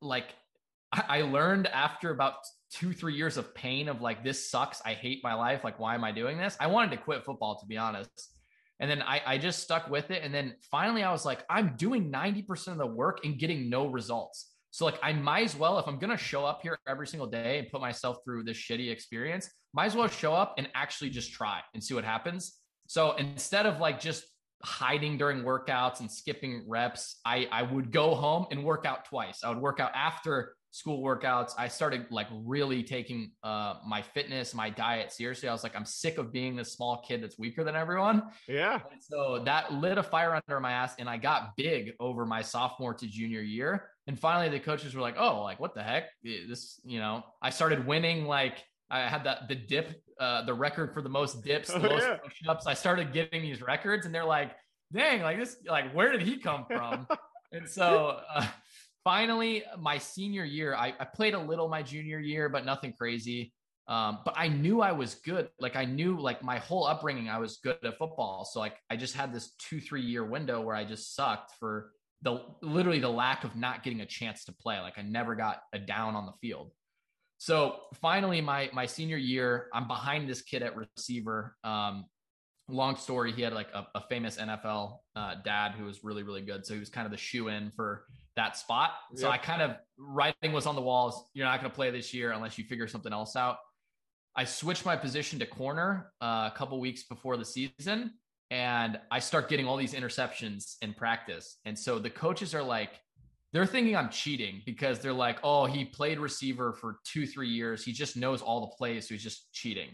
like 0.00 0.26
I, 0.92 1.22
learned 1.22 1.66
after 1.66 2.10
about 2.10 2.34
two, 2.70 2.92
three 2.92 3.14
years 3.14 3.36
of 3.36 3.54
pain 3.54 3.88
of 3.88 4.00
like, 4.00 4.24
this 4.24 4.50
sucks. 4.50 4.80
I 4.84 4.94
hate 4.94 5.20
my 5.22 5.34
life. 5.34 5.64
Like, 5.64 5.78
why 5.78 5.94
am 5.94 6.04
I 6.04 6.12
doing 6.12 6.38
this? 6.38 6.56
I 6.60 6.68
wanted 6.68 6.92
to 6.92 6.96
quit 6.98 7.24
football, 7.24 7.58
to 7.58 7.66
be 7.66 7.76
honest. 7.76 8.10
And 8.78 8.90
then 8.90 9.02
I, 9.02 9.22
I 9.26 9.38
just 9.38 9.62
stuck 9.62 9.88
with 9.90 10.10
it. 10.10 10.22
And 10.22 10.34
then 10.34 10.54
finally, 10.70 11.02
I 11.02 11.10
was 11.10 11.24
like, 11.24 11.44
I'm 11.48 11.74
doing 11.76 12.12
90% 12.12 12.68
of 12.68 12.78
the 12.78 12.86
work 12.86 13.24
and 13.24 13.38
getting 13.38 13.70
no 13.70 13.86
results. 13.86 14.54
So 14.76 14.84
like 14.84 14.98
I 15.02 15.14
might 15.14 15.46
as 15.46 15.56
well, 15.56 15.78
if 15.78 15.88
I'm 15.88 15.98
gonna 15.98 16.18
show 16.18 16.44
up 16.44 16.60
here 16.60 16.78
every 16.86 17.06
single 17.06 17.26
day 17.26 17.60
and 17.60 17.66
put 17.70 17.80
myself 17.80 18.18
through 18.22 18.44
this 18.44 18.58
shitty 18.58 18.90
experience, 18.90 19.48
might 19.72 19.86
as 19.86 19.96
well 19.96 20.06
show 20.06 20.34
up 20.34 20.56
and 20.58 20.68
actually 20.74 21.08
just 21.08 21.32
try 21.32 21.60
and 21.72 21.82
see 21.82 21.94
what 21.94 22.04
happens. 22.04 22.58
So 22.86 23.16
instead 23.16 23.64
of 23.64 23.80
like 23.80 23.98
just 23.98 24.24
hiding 24.62 25.16
during 25.16 25.44
workouts 25.44 26.00
and 26.00 26.12
skipping 26.12 26.62
reps, 26.68 27.20
I, 27.24 27.48
I 27.50 27.62
would 27.62 27.90
go 27.90 28.14
home 28.14 28.48
and 28.50 28.62
work 28.62 28.84
out 28.84 29.06
twice. 29.06 29.42
I 29.42 29.48
would 29.48 29.62
work 29.62 29.80
out 29.80 29.92
after 29.94 30.54
school 30.76 31.02
workouts. 31.02 31.52
I 31.56 31.68
started 31.68 32.04
like 32.10 32.26
really 32.30 32.82
taking 32.82 33.30
uh, 33.42 33.76
my 33.86 34.02
fitness, 34.02 34.52
my 34.52 34.68
diet 34.68 35.10
seriously. 35.10 35.48
I 35.48 35.52
was 35.52 35.62
like, 35.62 35.74
I'm 35.74 35.86
sick 35.86 36.18
of 36.18 36.34
being 36.34 36.54
this 36.54 36.74
small 36.74 37.02
kid 37.02 37.22
that's 37.22 37.38
weaker 37.38 37.64
than 37.64 37.74
everyone. 37.74 38.24
Yeah. 38.46 38.80
And 38.92 39.02
so 39.02 39.42
that 39.46 39.72
lit 39.72 39.96
a 39.96 40.02
fire 40.02 40.34
under 40.34 40.60
my 40.60 40.72
ass, 40.72 40.94
and 40.98 41.08
I 41.08 41.16
got 41.16 41.56
big 41.56 41.92
over 41.98 42.26
my 42.26 42.42
sophomore 42.42 42.92
to 42.92 43.06
junior 43.06 43.40
year. 43.40 43.88
And 44.06 44.20
finally, 44.20 44.50
the 44.50 44.60
coaches 44.60 44.94
were 44.94 45.00
like, 45.00 45.16
"Oh, 45.18 45.42
like 45.42 45.58
what 45.58 45.74
the 45.74 45.82
heck? 45.82 46.10
This, 46.22 46.78
you 46.84 46.98
know." 46.98 47.24
I 47.40 47.48
started 47.48 47.86
winning. 47.86 48.26
Like 48.26 48.62
I 48.90 49.08
had 49.08 49.24
that 49.24 49.48
the 49.48 49.54
dip, 49.54 50.02
uh, 50.20 50.44
the 50.44 50.54
record 50.54 50.92
for 50.92 51.00
the 51.00 51.08
most 51.08 51.42
dips, 51.42 51.68
the 51.68 51.78
oh, 51.78 51.94
most 51.94 52.02
yeah. 52.02 52.16
push-ups. 52.22 52.66
I 52.66 52.74
started 52.74 53.14
getting 53.14 53.40
these 53.40 53.62
records, 53.62 54.04
and 54.04 54.14
they're 54.14 54.26
like, 54.26 54.52
"Dang, 54.92 55.22
like 55.22 55.38
this, 55.38 55.56
like 55.66 55.90
where 55.94 56.12
did 56.12 56.20
he 56.20 56.36
come 56.36 56.66
from?" 56.66 57.06
and 57.52 57.66
so. 57.66 58.20
Uh, 58.34 58.46
finally, 59.06 59.62
my 59.78 59.98
senior 59.98 60.44
year, 60.44 60.74
I, 60.74 60.92
I, 60.98 61.04
played 61.04 61.34
a 61.34 61.38
little 61.38 61.68
my 61.68 61.80
junior 61.80 62.18
year, 62.18 62.48
but 62.48 62.64
nothing 62.66 62.92
crazy. 62.92 63.52
Um, 63.86 64.18
but 64.24 64.34
I 64.36 64.48
knew 64.48 64.82
I 64.82 64.90
was 64.90 65.14
good. 65.14 65.48
Like 65.60 65.76
I 65.76 65.84
knew 65.84 66.18
like 66.18 66.42
my 66.42 66.58
whole 66.58 66.88
upbringing, 66.88 67.28
I 67.28 67.38
was 67.38 67.58
good 67.62 67.76
at 67.84 67.98
football. 67.98 68.44
So 68.44 68.58
like 68.58 68.74
I 68.90 68.96
just 68.96 69.14
had 69.14 69.32
this 69.32 69.54
two, 69.60 69.80
three 69.80 70.02
year 70.02 70.24
window 70.24 70.60
where 70.60 70.74
I 70.74 70.84
just 70.84 71.14
sucked 71.14 71.52
for 71.60 71.92
the 72.22 72.42
literally 72.62 72.98
the 72.98 73.08
lack 73.08 73.44
of 73.44 73.54
not 73.54 73.84
getting 73.84 74.00
a 74.00 74.06
chance 74.06 74.44
to 74.46 74.52
play. 74.52 74.80
Like 74.80 74.98
I 74.98 75.02
never 75.02 75.36
got 75.36 75.60
a 75.72 75.78
down 75.78 76.16
on 76.16 76.26
the 76.26 76.32
field. 76.40 76.72
So 77.38 77.76
finally, 78.00 78.40
my 78.40 78.70
my 78.72 78.86
senior 78.86 79.18
year, 79.18 79.68
I'm 79.72 79.86
behind 79.86 80.28
this 80.28 80.42
kid 80.42 80.64
at 80.64 80.74
receiver. 80.74 81.54
Um, 81.62 82.06
long 82.68 82.96
story, 82.96 83.30
he 83.30 83.42
had 83.42 83.52
like 83.52 83.68
a, 83.72 83.86
a 83.94 84.00
famous 84.08 84.36
NFL 84.36 84.96
uh, 85.14 85.36
dad 85.44 85.74
who 85.78 85.84
was 85.84 86.02
really 86.02 86.24
really 86.24 86.42
good. 86.42 86.66
So 86.66 86.74
he 86.74 86.80
was 86.80 86.88
kind 86.88 87.06
of 87.06 87.12
the 87.12 87.18
shoe 87.18 87.46
in 87.46 87.70
for 87.70 88.02
that 88.36 88.56
spot. 88.56 88.92
So 89.14 89.26
yep. 89.26 89.34
I 89.34 89.38
kind 89.38 89.62
of 89.62 89.76
writing 89.98 90.52
was 90.52 90.66
on 90.66 90.74
the 90.74 90.82
walls. 90.82 91.28
You're 91.34 91.46
not 91.46 91.60
going 91.60 91.70
to 91.70 91.74
play 91.74 91.90
this 91.90 92.14
year 92.14 92.32
unless 92.32 92.58
you 92.58 92.64
figure 92.64 92.86
something 92.86 93.12
else 93.12 93.34
out. 93.34 93.56
I 94.36 94.44
switched 94.44 94.84
my 94.84 94.96
position 94.96 95.38
to 95.38 95.46
corner 95.46 96.12
uh, 96.20 96.50
a 96.52 96.56
couple 96.56 96.78
weeks 96.78 97.04
before 97.04 97.38
the 97.38 97.44
season, 97.44 98.12
and 98.50 99.00
I 99.10 99.18
start 99.18 99.48
getting 99.48 99.66
all 99.66 99.78
these 99.78 99.94
interceptions 99.94 100.76
in 100.82 100.92
practice. 100.92 101.58
And 101.64 101.78
so 101.78 101.98
the 101.98 102.10
coaches 102.10 102.54
are 102.54 102.62
like, 102.62 103.00
they're 103.52 103.64
thinking 103.64 103.96
I'm 103.96 104.10
cheating 104.10 104.60
because 104.66 104.98
they're 104.98 105.14
like, 105.14 105.38
oh, 105.42 105.64
he 105.64 105.86
played 105.86 106.18
receiver 106.18 106.74
for 106.74 106.98
two, 107.04 107.26
three 107.26 107.48
years. 107.48 107.82
He 107.82 107.92
just 107.92 108.16
knows 108.16 108.42
all 108.42 108.60
the 108.60 108.76
plays, 108.76 109.08
so 109.08 109.14
he's 109.14 109.22
just 109.22 109.50
cheating. 109.52 109.88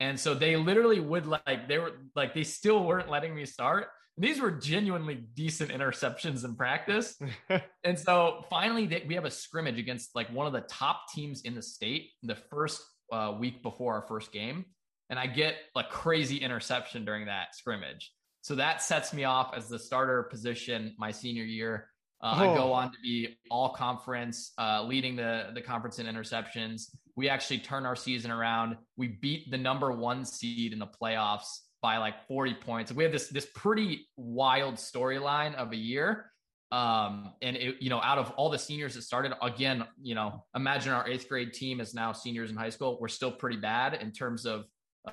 And 0.00 0.20
so 0.20 0.34
they 0.34 0.56
literally 0.56 1.00
would 1.00 1.26
like 1.26 1.66
they 1.66 1.78
were 1.78 1.92
like 2.14 2.34
they 2.34 2.44
still 2.44 2.84
weren't 2.84 3.10
letting 3.10 3.34
me 3.34 3.46
start 3.46 3.88
these 4.18 4.40
were 4.40 4.50
genuinely 4.50 5.14
decent 5.14 5.70
interceptions 5.70 6.44
in 6.44 6.56
practice. 6.56 7.18
and 7.84 7.98
so 7.98 8.44
finally, 8.50 8.86
they, 8.86 9.04
we 9.06 9.14
have 9.14 9.24
a 9.24 9.30
scrimmage 9.30 9.78
against 9.78 10.14
like 10.14 10.28
one 10.32 10.46
of 10.46 10.52
the 10.52 10.62
top 10.62 11.02
teams 11.14 11.42
in 11.42 11.54
the 11.54 11.62
state 11.62 12.10
the 12.22 12.34
first 12.34 12.82
uh, 13.12 13.34
week 13.38 13.62
before 13.62 13.94
our 13.94 14.02
first 14.02 14.32
game. 14.32 14.64
And 15.10 15.18
I 15.18 15.26
get 15.26 15.54
a 15.76 15.84
crazy 15.84 16.36
interception 16.36 17.04
during 17.04 17.26
that 17.26 17.54
scrimmage. 17.54 18.12
So 18.42 18.56
that 18.56 18.82
sets 18.82 19.12
me 19.12 19.24
off 19.24 19.52
as 19.56 19.68
the 19.68 19.78
starter 19.78 20.24
position 20.24 20.94
my 20.98 21.10
senior 21.12 21.44
year. 21.44 21.88
Uh, 22.20 22.34
oh. 22.36 22.50
I 22.50 22.56
go 22.56 22.72
on 22.72 22.90
to 22.90 22.98
be 23.02 23.38
all 23.50 23.70
conference, 23.70 24.52
uh, 24.58 24.82
leading 24.84 25.14
the 25.14 25.50
the 25.54 25.62
conference 25.62 26.00
in 26.00 26.06
interceptions. 26.06 26.90
We 27.14 27.28
actually 27.28 27.60
turn 27.60 27.86
our 27.86 27.94
season 27.94 28.30
around. 28.30 28.76
We 28.96 29.08
beat 29.08 29.50
the 29.50 29.58
number 29.58 29.92
one 29.92 30.24
seed 30.24 30.72
in 30.72 30.80
the 30.80 30.88
playoffs 31.00 31.60
by 31.80 31.98
like 31.98 32.26
40 32.26 32.54
points. 32.54 32.92
We 32.92 33.04
have 33.04 33.12
this 33.12 33.28
this 33.28 33.46
pretty 33.54 34.08
wild 34.16 34.76
storyline 34.76 35.54
of 35.54 35.72
a 35.72 35.76
year. 35.76 36.30
Um, 36.70 37.32
and 37.40 37.56
it, 37.56 37.76
you 37.80 37.88
know, 37.88 38.00
out 38.02 38.18
of 38.18 38.30
all 38.32 38.50
the 38.50 38.58
seniors 38.58 38.94
that 38.94 39.02
started, 39.02 39.32
again, 39.40 39.84
you 40.02 40.14
know, 40.14 40.44
imagine 40.54 40.92
our 40.92 41.08
eighth 41.08 41.26
grade 41.28 41.54
team 41.54 41.80
is 41.80 41.94
now 41.94 42.12
seniors 42.12 42.50
in 42.50 42.56
high 42.56 42.68
school. 42.68 42.98
We're 43.00 43.08
still 43.08 43.32
pretty 43.32 43.56
bad 43.56 43.94
in 43.94 44.12
terms 44.12 44.44
of 44.44 44.64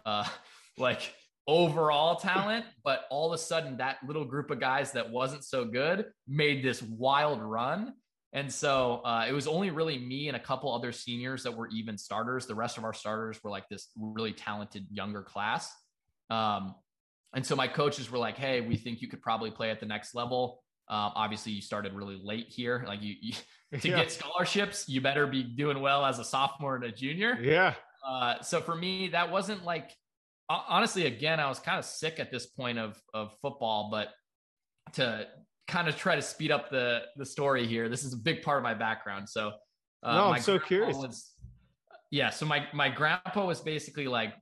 uh 0.06 0.26
like 0.78 1.14
overall 1.48 2.16
talent, 2.16 2.66
but 2.84 3.06
all 3.10 3.32
of 3.32 3.34
a 3.34 3.42
sudden 3.42 3.78
that 3.78 3.98
little 4.06 4.26
group 4.26 4.50
of 4.52 4.60
guys 4.60 4.92
that 4.94 5.10
wasn't 5.10 5.44
so 5.44 5.64
good 5.64 6.06
made 6.28 6.64
this 6.64 6.82
wild 6.82 7.42
run. 7.42 7.94
And 8.34 8.52
so 8.52 9.02
uh, 9.06 9.26
it 9.30 9.32
was 9.32 9.48
only 9.48 9.70
really 9.70 9.98
me 9.98 10.28
and 10.28 10.36
a 10.36 10.40
couple 10.40 10.74
other 10.74 10.92
seniors 10.92 11.44
that 11.44 11.56
were 11.56 11.70
even 11.70 11.98
starters. 11.98 12.46
The 12.46 12.56
rest 12.56 12.78
of 12.78 12.84
our 12.84 12.94
starters 12.94 13.42
were 13.42 13.50
like 13.50 13.70
this 13.70 13.90
really 13.98 14.34
talented 14.34 14.88
younger 14.92 15.22
class. 15.22 15.72
Um, 16.30 16.76
and 17.34 17.46
so 17.46 17.56
my 17.56 17.68
coaches 17.68 18.10
were 18.10 18.18
like, 18.18 18.38
"Hey, 18.38 18.62
we 18.62 18.78
think 18.78 19.02
you 19.02 19.08
could 19.08 19.22
probably 19.22 19.52
play 19.52 19.70
at 19.70 19.80
the 19.80 19.86
next 19.86 20.16
level." 20.16 20.64
Um, 20.88 21.12
obviously, 21.16 21.52
you 21.52 21.62
started 21.62 21.94
really 21.94 22.20
late 22.24 22.48
here. 22.48 22.86
Like 22.88 23.02
you, 23.02 23.16
you 23.22 23.34
to 23.80 23.90
yeah. 23.90 23.98
get 23.98 24.12
scholarships, 24.12 24.88
you 24.88 25.02
better 25.02 25.28
be 25.28 25.44
doing 25.44 25.82
well 25.82 26.06
as 26.06 26.20
a 26.20 26.24
sophomore 26.24 26.76
and 26.76 26.86
a 26.86 26.92
junior. 26.92 27.38
Yeah. 27.42 27.74
Uh, 28.08 28.42
so 28.42 28.62
for 28.62 28.76
me, 28.76 29.10
that 29.10 29.32
wasn't 29.32 29.66
like 29.66 29.92
honestly, 30.50 31.06
again, 31.06 31.40
I 31.40 31.50
was 31.50 31.60
kind 31.60 31.80
of 31.80 31.86
sick 31.86 32.20
at 32.20 32.32
this 32.32 32.46
point 32.46 32.78
of 32.78 33.00
of 33.14 33.34
football, 33.42 33.90
but 33.92 34.10
to 34.94 35.28
kind 35.68 35.88
of 35.88 35.98
try 35.98 36.16
to 36.16 36.22
speed 36.22 36.52
up 36.52 36.70
the 36.70 37.02
the 37.18 37.26
story 37.26 37.66
here, 37.66 37.90
this 37.90 38.04
is 38.04 38.14
a 38.14 38.18
big 38.18 38.42
part 38.44 38.58
of 38.58 38.64
my 38.64 38.74
background. 38.74 39.28
So, 39.28 39.52
uh, 40.04 40.16
no, 40.16 40.34
I'm 40.34 40.42
so 40.42 40.60
curious. 40.60 40.96
Was, 40.96 41.32
yeah, 42.12 42.30
so 42.30 42.46
my 42.46 42.68
my 42.74 42.90
grandpa 42.90 43.46
was 43.46 43.62
basically 43.62 44.08
like 44.08 44.34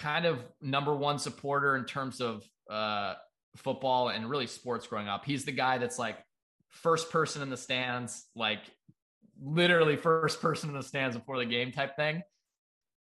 kind 0.00 0.24
of 0.24 0.38
number 0.62 0.96
one 0.96 1.18
supporter 1.18 1.76
in 1.76 1.84
terms 1.84 2.20
of 2.20 2.42
uh, 2.70 3.14
football 3.56 4.08
and 4.08 4.28
really 4.28 4.46
sports 4.46 4.86
growing 4.86 5.08
up. 5.08 5.24
He's 5.24 5.44
the 5.44 5.52
guy 5.52 5.78
that's 5.78 5.98
like 5.98 6.16
first 6.70 7.10
person 7.10 7.42
in 7.42 7.50
the 7.50 7.56
stands, 7.56 8.26
like 8.34 8.60
literally 9.40 9.96
first 9.96 10.40
person 10.40 10.70
in 10.70 10.76
the 10.76 10.82
stands 10.82 11.16
before 11.16 11.38
the 11.38 11.44
game 11.44 11.70
type 11.70 11.96
thing. 11.96 12.22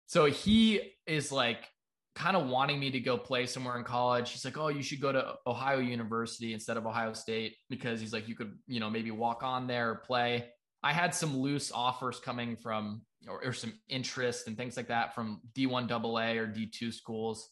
So 0.08 0.26
he 0.26 0.94
is 1.06 1.32
like 1.32 1.70
kind 2.16 2.36
of 2.36 2.48
wanting 2.48 2.80
me 2.80 2.90
to 2.90 3.00
go 3.00 3.16
play 3.16 3.46
somewhere 3.46 3.78
in 3.78 3.84
college. 3.84 4.32
He's 4.32 4.44
like, 4.44 4.58
"Oh, 4.58 4.70
you 4.70 4.82
should 4.82 5.02
go 5.02 5.12
to 5.12 5.36
Ohio 5.46 5.78
University 5.78 6.54
instead 6.54 6.78
of 6.78 6.88
Ohio 6.88 7.14
State 7.14 7.56
because 7.70 8.00
he's 8.00 8.14
like 8.14 8.28
you 8.28 8.36
could, 8.36 8.58
you 8.66 8.80
know, 8.80 8.90
maybe 8.90 9.12
walk 9.12 9.44
on 9.44 9.68
there 9.68 9.92
or 9.92 9.96
play." 9.96 10.50
I 10.88 10.94
had 10.94 11.14
some 11.14 11.36
loose 11.36 11.70
offers 11.70 12.18
coming 12.18 12.56
from 12.56 13.02
or, 13.28 13.44
or 13.44 13.52
some 13.52 13.74
interest 13.90 14.48
and 14.48 14.56
things 14.56 14.78
like 14.78 14.88
that 14.88 15.14
from 15.14 15.42
D1 15.54 15.92
AA 15.92 16.40
or 16.40 16.48
D2 16.48 16.94
schools. 16.94 17.50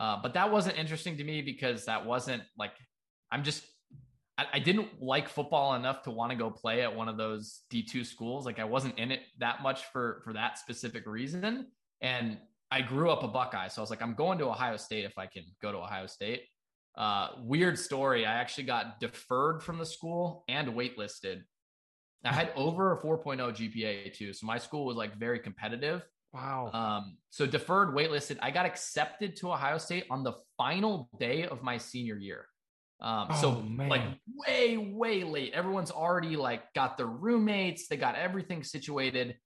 Uh, 0.00 0.16
but 0.22 0.32
that 0.32 0.50
wasn't 0.50 0.78
interesting 0.78 1.14
to 1.18 1.24
me 1.24 1.42
because 1.42 1.84
that 1.84 2.06
wasn't 2.06 2.42
like 2.56 2.72
I'm 3.30 3.44
just 3.44 3.62
I, 4.38 4.46
I 4.54 4.58
didn't 4.58 5.02
like 5.02 5.28
football 5.28 5.74
enough 5.74 6.02
to 6.04 6.10
want 6.10 6.32
to 6.32 6.38
go 6.38 6.50
play 6.50 6.80
at 6.80 6.96
one 6.96 7.10
of 7.10 7.18
those 7.18 7.60
D2 7.70 8.06
schools. 8.06 8.46
Like 8.46 8.58
I 8.58 8.64
wasn't 8.64 8.98
in 8.98 9.12
it 9.12 9.20
that 9.38 9.62
much 9.62 9.84
for 9.92 10.22
for 10.24 10.32
that 10.32 10.56
specific 10.56 11.06
reason. 11.06 11.66
And 12.00 12.38
I 12.70 12.80
grew 12.80 13.10
up 13.10 13.22
a 13.22 13.28
Buckeye, 13.28 13.68
so 13.68 13.82
I 13.82 13.82
was 13.82 13.90
like, 13.90 14.00
I'm 14.00 14.14
going 14.14 14.38
to 14.38 14.46
Ohio 14.46 14.78
State 14.78 15.04
if 15.04 15.18
I 15.18 15.26
can 15.26 15.42
go 15.60 15.72
to 15.72 15.78
Ohio 15.78 16.06
State. 16.06 16.44
Uh, 16.96 17.28
weird 17.42 17.78
story. 17.78 18.24
I 18.24 18.32
actually 18.32 18.64
got 18.64 18.98
deferred 18.98 19.62
from 19.62 19.76
the 19.76 19.86
school 19.86 20.44
and 20.48 20.68
waitlisted. 20.68 21.42
I 22.24 22.32
had 22.32 22.52
over 22.56 22.92
a 22.92 23.00
4.0 23.00 23.38
GPA 23.38 24.12
too, 24.12 24.32
so 24.32 24.46
my 24.46 24.58
school 24.58 24.84
was 24.84 24.96
like 24.96 25.16
very 25.16 25.38
competitive. 25.38 26.02
Wow. 26.32 26.70
Um, 26.72 27.16
so 27.30 27.46
deferred, 27.46 27.94
waitlisted. 27.94 28.38
I 28.42 28.50
got 28.50 28.66
accepted 28.66 29.36
to 29.36 29.52
Ohio 29.52 29.78
State 29.78 30.04
on 30.10 30.24
the 30.24 30.34
final 30.56 31.08
day 31.18 31.44
of 31.44 31.62
my 31.62 31.78
senior 31.78 32.16
year. 32.16 32.46
Um, 33.00 33.28
oh, 33.30 33.40
so 33.40 33.60
man. 33.62 33.88
like 33.88 34.02
way, 34.46 34.76
way 34.76 35.22
late. 35.22 35.52
Everyone's 35.54 35.90
already 35.90 36.36
like 36.36 36.72
got 36.74 36.96
their 36.96 37.06
roommates, 37.06 37.86
they 37.86 37.96
got 37.96 38.16
everything 38.16 38.62
situated 38.64 39.36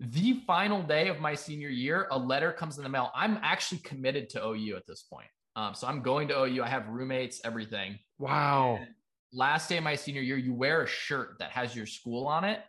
the 0.00 0.40
final 0.46 0.82
day 0.82 1.08
of 1.08 1.20
my 1.20 1.34
senior 1.34 1.68
year, 1.68 2.08
a 2.10 2.18
letter 2.18 2.52
comes 2.52 2.78
in 2.78 2.84
the 2.84 2.88
mail. 2.88 3.10
I'm 3.14 3.38
actually 3.42 3.78
committed 3.78 4.30
to 4.30 4.44
OU 4.44 4.76
at 4.76 4.86
this 4.86 5.02
point. 5.02 5.28
Um, 5.56 5.74
so 5.74 5.86
I'm 5.86 6.00
going 6.00 6.28
to 6.28 6.44
OU. 6.44 6.62
I 6.62 6.68
have 6.68 6.88
roommates, 6.88 7.42
everything. 7.44 7.98
Wow. 8.18 8.78
And 8.80 8.88
last 9.32 9.68
day 9.68 9.76
of 9.76 9.84
my 9.84 9.94
senior 9.94 10.22
year, 10.22 10.36
you 10.36 10.54
wear 10.54 10.82
a 10.82 10.86
shirt 10.86 11.36
that 11.38 11.50
has 11.50 11.74
your 11.74 11.86
school 11.86 12.26
on 12.26 12.44
it. 12.44 12.60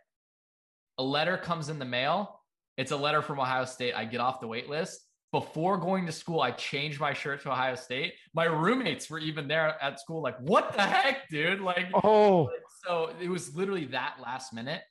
A 0.98 1.02
letter 1.02 1.36
comes 1.36 1.68
in 1.68 1.78
the 1.78 1.84
mail. 1.84 2.40
It's 2.76 2.92
a 2.92 2.96
letter 2.96 3.22
from 3.22 3.40
Ohio 3.40 3.64
State. 3.64 3.94
I 3.94 4.04
get 4.04 4.20
off 4.20 4.40
the 4.40 4.46
wait 4.46 4.68
list. 4.68 5.00
Before 5.32 5.78
going 5.78 6.04
to 6.06 6.12
school, 6.12 6.42
I 6.42 6.50
changed 6.50 7.00
my 7.00 7.14
shirt 7.14 7.42
to 7.42 7.52
Ohio 7.52 7.74
State. 7.74 8.14
My 8.34 8.44
roommates 8.44 9.08
were 9.08 9.18
even 9.18 9.48
there 9.48 9.82
at 9.82 9.98
school, 9.98 10.22
like, 10.22 10.38
what 10.40 10.74
the 10.74 10.82
heck, 10.82 11.28
dude? 11.30 11.60
Like, 11.60 11.86
oh, 12.04 12.50
so 12.86 13.12
it 13.20 13.28
was 13.28 13.54
literally 13.54 13.86
that 13.86 14.16
last 14.22 14.52
minute 14.52 14.82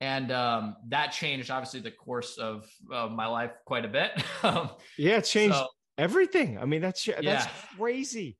and 0.00 0.32
um, 0.32 0.76
that 0.88 1.08
changed 1.08 1.50
obviously 1.50 1.80
the 1.80 1.90
course 1.90 2.38
of, 2.38 2.66
of 2.90 3.12
my 3.12 3.26
life 3.26 3.52
quite 3.66 3.84
a 3.84 3.88
bit. 3.88 4.10
Yeah, 4.96 5.18
it 5.18 5.24
changed 5.24 5.56
so, 5.56 5.66
everything. 5.98 6.58
I 6.58 6.64
mean, 6.64 6.80
that's 6.80 7.04
that's 7.04 7.22
yeah. 7.22 7.46
crazy. 7.76 8.36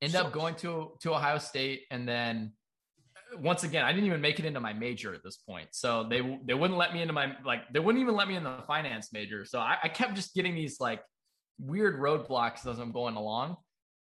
End 0.00 0.12
so, 0.12 0.20
up 0.20 0.32
going 0.32 0.54
to 0.56 0.92
to 1.00 1.14
Ohio 1.14 1.38
State, 1.38 1.82
and 1.90 2.08
then 2.08 2.52
once 3.36 3.64
again, 3.64 3.84
I 3.84 3.92
didn't 3.92 4.06
even 4.06 4.20
make 4.20 4.38
it 4.38 4.44
into 4.44 4.60
my 4.60 4.72
major 4.72 5.14
at 5.14 5.22
this 5.22 5.36
point. 5.36 5.68
So 5.72 6.06
they 6.08 6.38
they 6.44 6.54
wouldn't 6.54 6.78
let 6.78 6.92
me 6.94 7.02
into 7.02 7.14
my 7.14 7.34
like 7.44 7.62
they 7.72 7.80
wouldn't 7.80 8.00
even 8.00 8.14
let 8.14 8.28
me 8.28 8.36
in 8.36 8.44
the 8.44 8.62
finance 8.66 9.12
major. 9.12 9.44
So 9.44 9.58
I, 9.58 9.76
I 9.82 9.88
kept 9.88 10.14
just 10.14 10.34
getting 10.34 10.54
these 10.54 10.80
like 10.80 11.02
weird 11.58 11.98
roadblocks 11.98 12.66
as 12.66 12.78
I'm 12.78 12.92
going 12.92 13.16
along. 13.16 13.56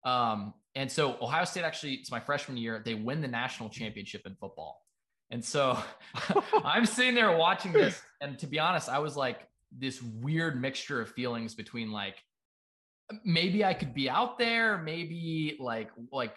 Um, 0.03 0.53
and 0.75 0.91
so 0.91 1.17
Ohio 1.21 1.45
State 1.45 1.63
actually, 1.63 1.95
it's 1.95 2.11
my 2.11 2.19
freshman 2.19 2.57
year, 2.57 2.81
they 2.83 2.95
win 2.95 3.21
the 3.21 3.27
national 3.27 3.69
championship 3.69 4.21
in 4.25 4.35
football. 4.35 4.81
And 5.29 5.43
so 5.43 5.77
I'm 6.63 6.85
sitting 6.85 7.15
there 7.15 7.35
watching 7.35 7.73
this. 7.73 8.01
And 8.21 8.39
to 8.39 8.47
be 8.47 8.59
honest, 8.59 8.89
I 8.89 8.99
was 8.99 9.15
like 9.17 9.47
this 9.77 10.01
weird 10.01 10.59
mixture 10.59 11.01
of 11.01 11.09
feelings 11.09 11.55
between 11.55 11.91
like, 11.91 12.15
maybe 13.23 13.63
I 13.63 13.73
could 13.73 13.93
be 13.93 14.09
out 14.09 14.37
there, 14.37 14.77
maybe 14.77 15.57
like, 15.59 15.89
like 16.11 16.35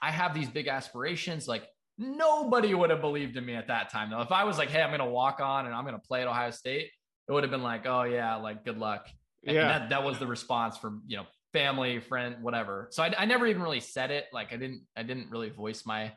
I 0.00 0.10
have 0.10 0.34
these 0.34 0.48
big 0.48 0.68
aspirations. 0.68 1.48
Like 1.48 1.64
nobody 1.98 2.74
would 2.74 2.90
have 2.90 3.00
believed 3.00 3.36
in 3.36 3.44
me 3.44 3.54
at 3.54 3.68
that 3.68 3.90
time. 3.90 4.10
Though, 4.10 4.20
if 4.20 4.32
I 4.32 4.44
was 4.44 4.58
like, 4.58 4.70
Hey, 4.70 4.82
I'm 4.82 4.90
going 4.90 5.00
to 5.00 5.06
walk 5.06 5.40
on 5.40 5.66
and 5.66 5.74
I'm 5.74 5.84
going 5.84 5.94
to 5.94 6.06
play 6.06 6.22
at 6.22 6.28
Ohio 6.28 6.50
State, 6.50 6.90
it 7.28 7.32
would 7.32 7.44
have 7.44 7.50
been 7.50 7.62
like, 7.62 7.86
Oh 7.86 8.02
yeah, 8.02 8.36
like 8.36 8.64
good 8.64 8.78
luck. 8.78 9.08
And 9.46 9.56
yeah. 9.56 9.66
that, 9.66 9.90
that 9.90 10.04
was 10.04 10.18
the 10.18 10.26
response 10.26 10.76
from, 10.76 11.02
you 11.06 11.16
know, 11.16 11.24
family, 11.52 12.00
friend, 12.00 12.36
whatever. 12.42 12.88
So 12.90 13.02
I, 13.02 13.12
I 13.18 13.24
never 13.24 13.46
even 13.46 13.62
really 13.62 13.80
said 13.80 14.10
it. 14.10 14.26
Like 14.32 14.52
I 14.52 14.56
didn't, 14.56 14.82
I 14.96 15.02
didn't 15.02 15.30
really 15.30 15.50
voice 15.50 15.84
my 15.84 16.12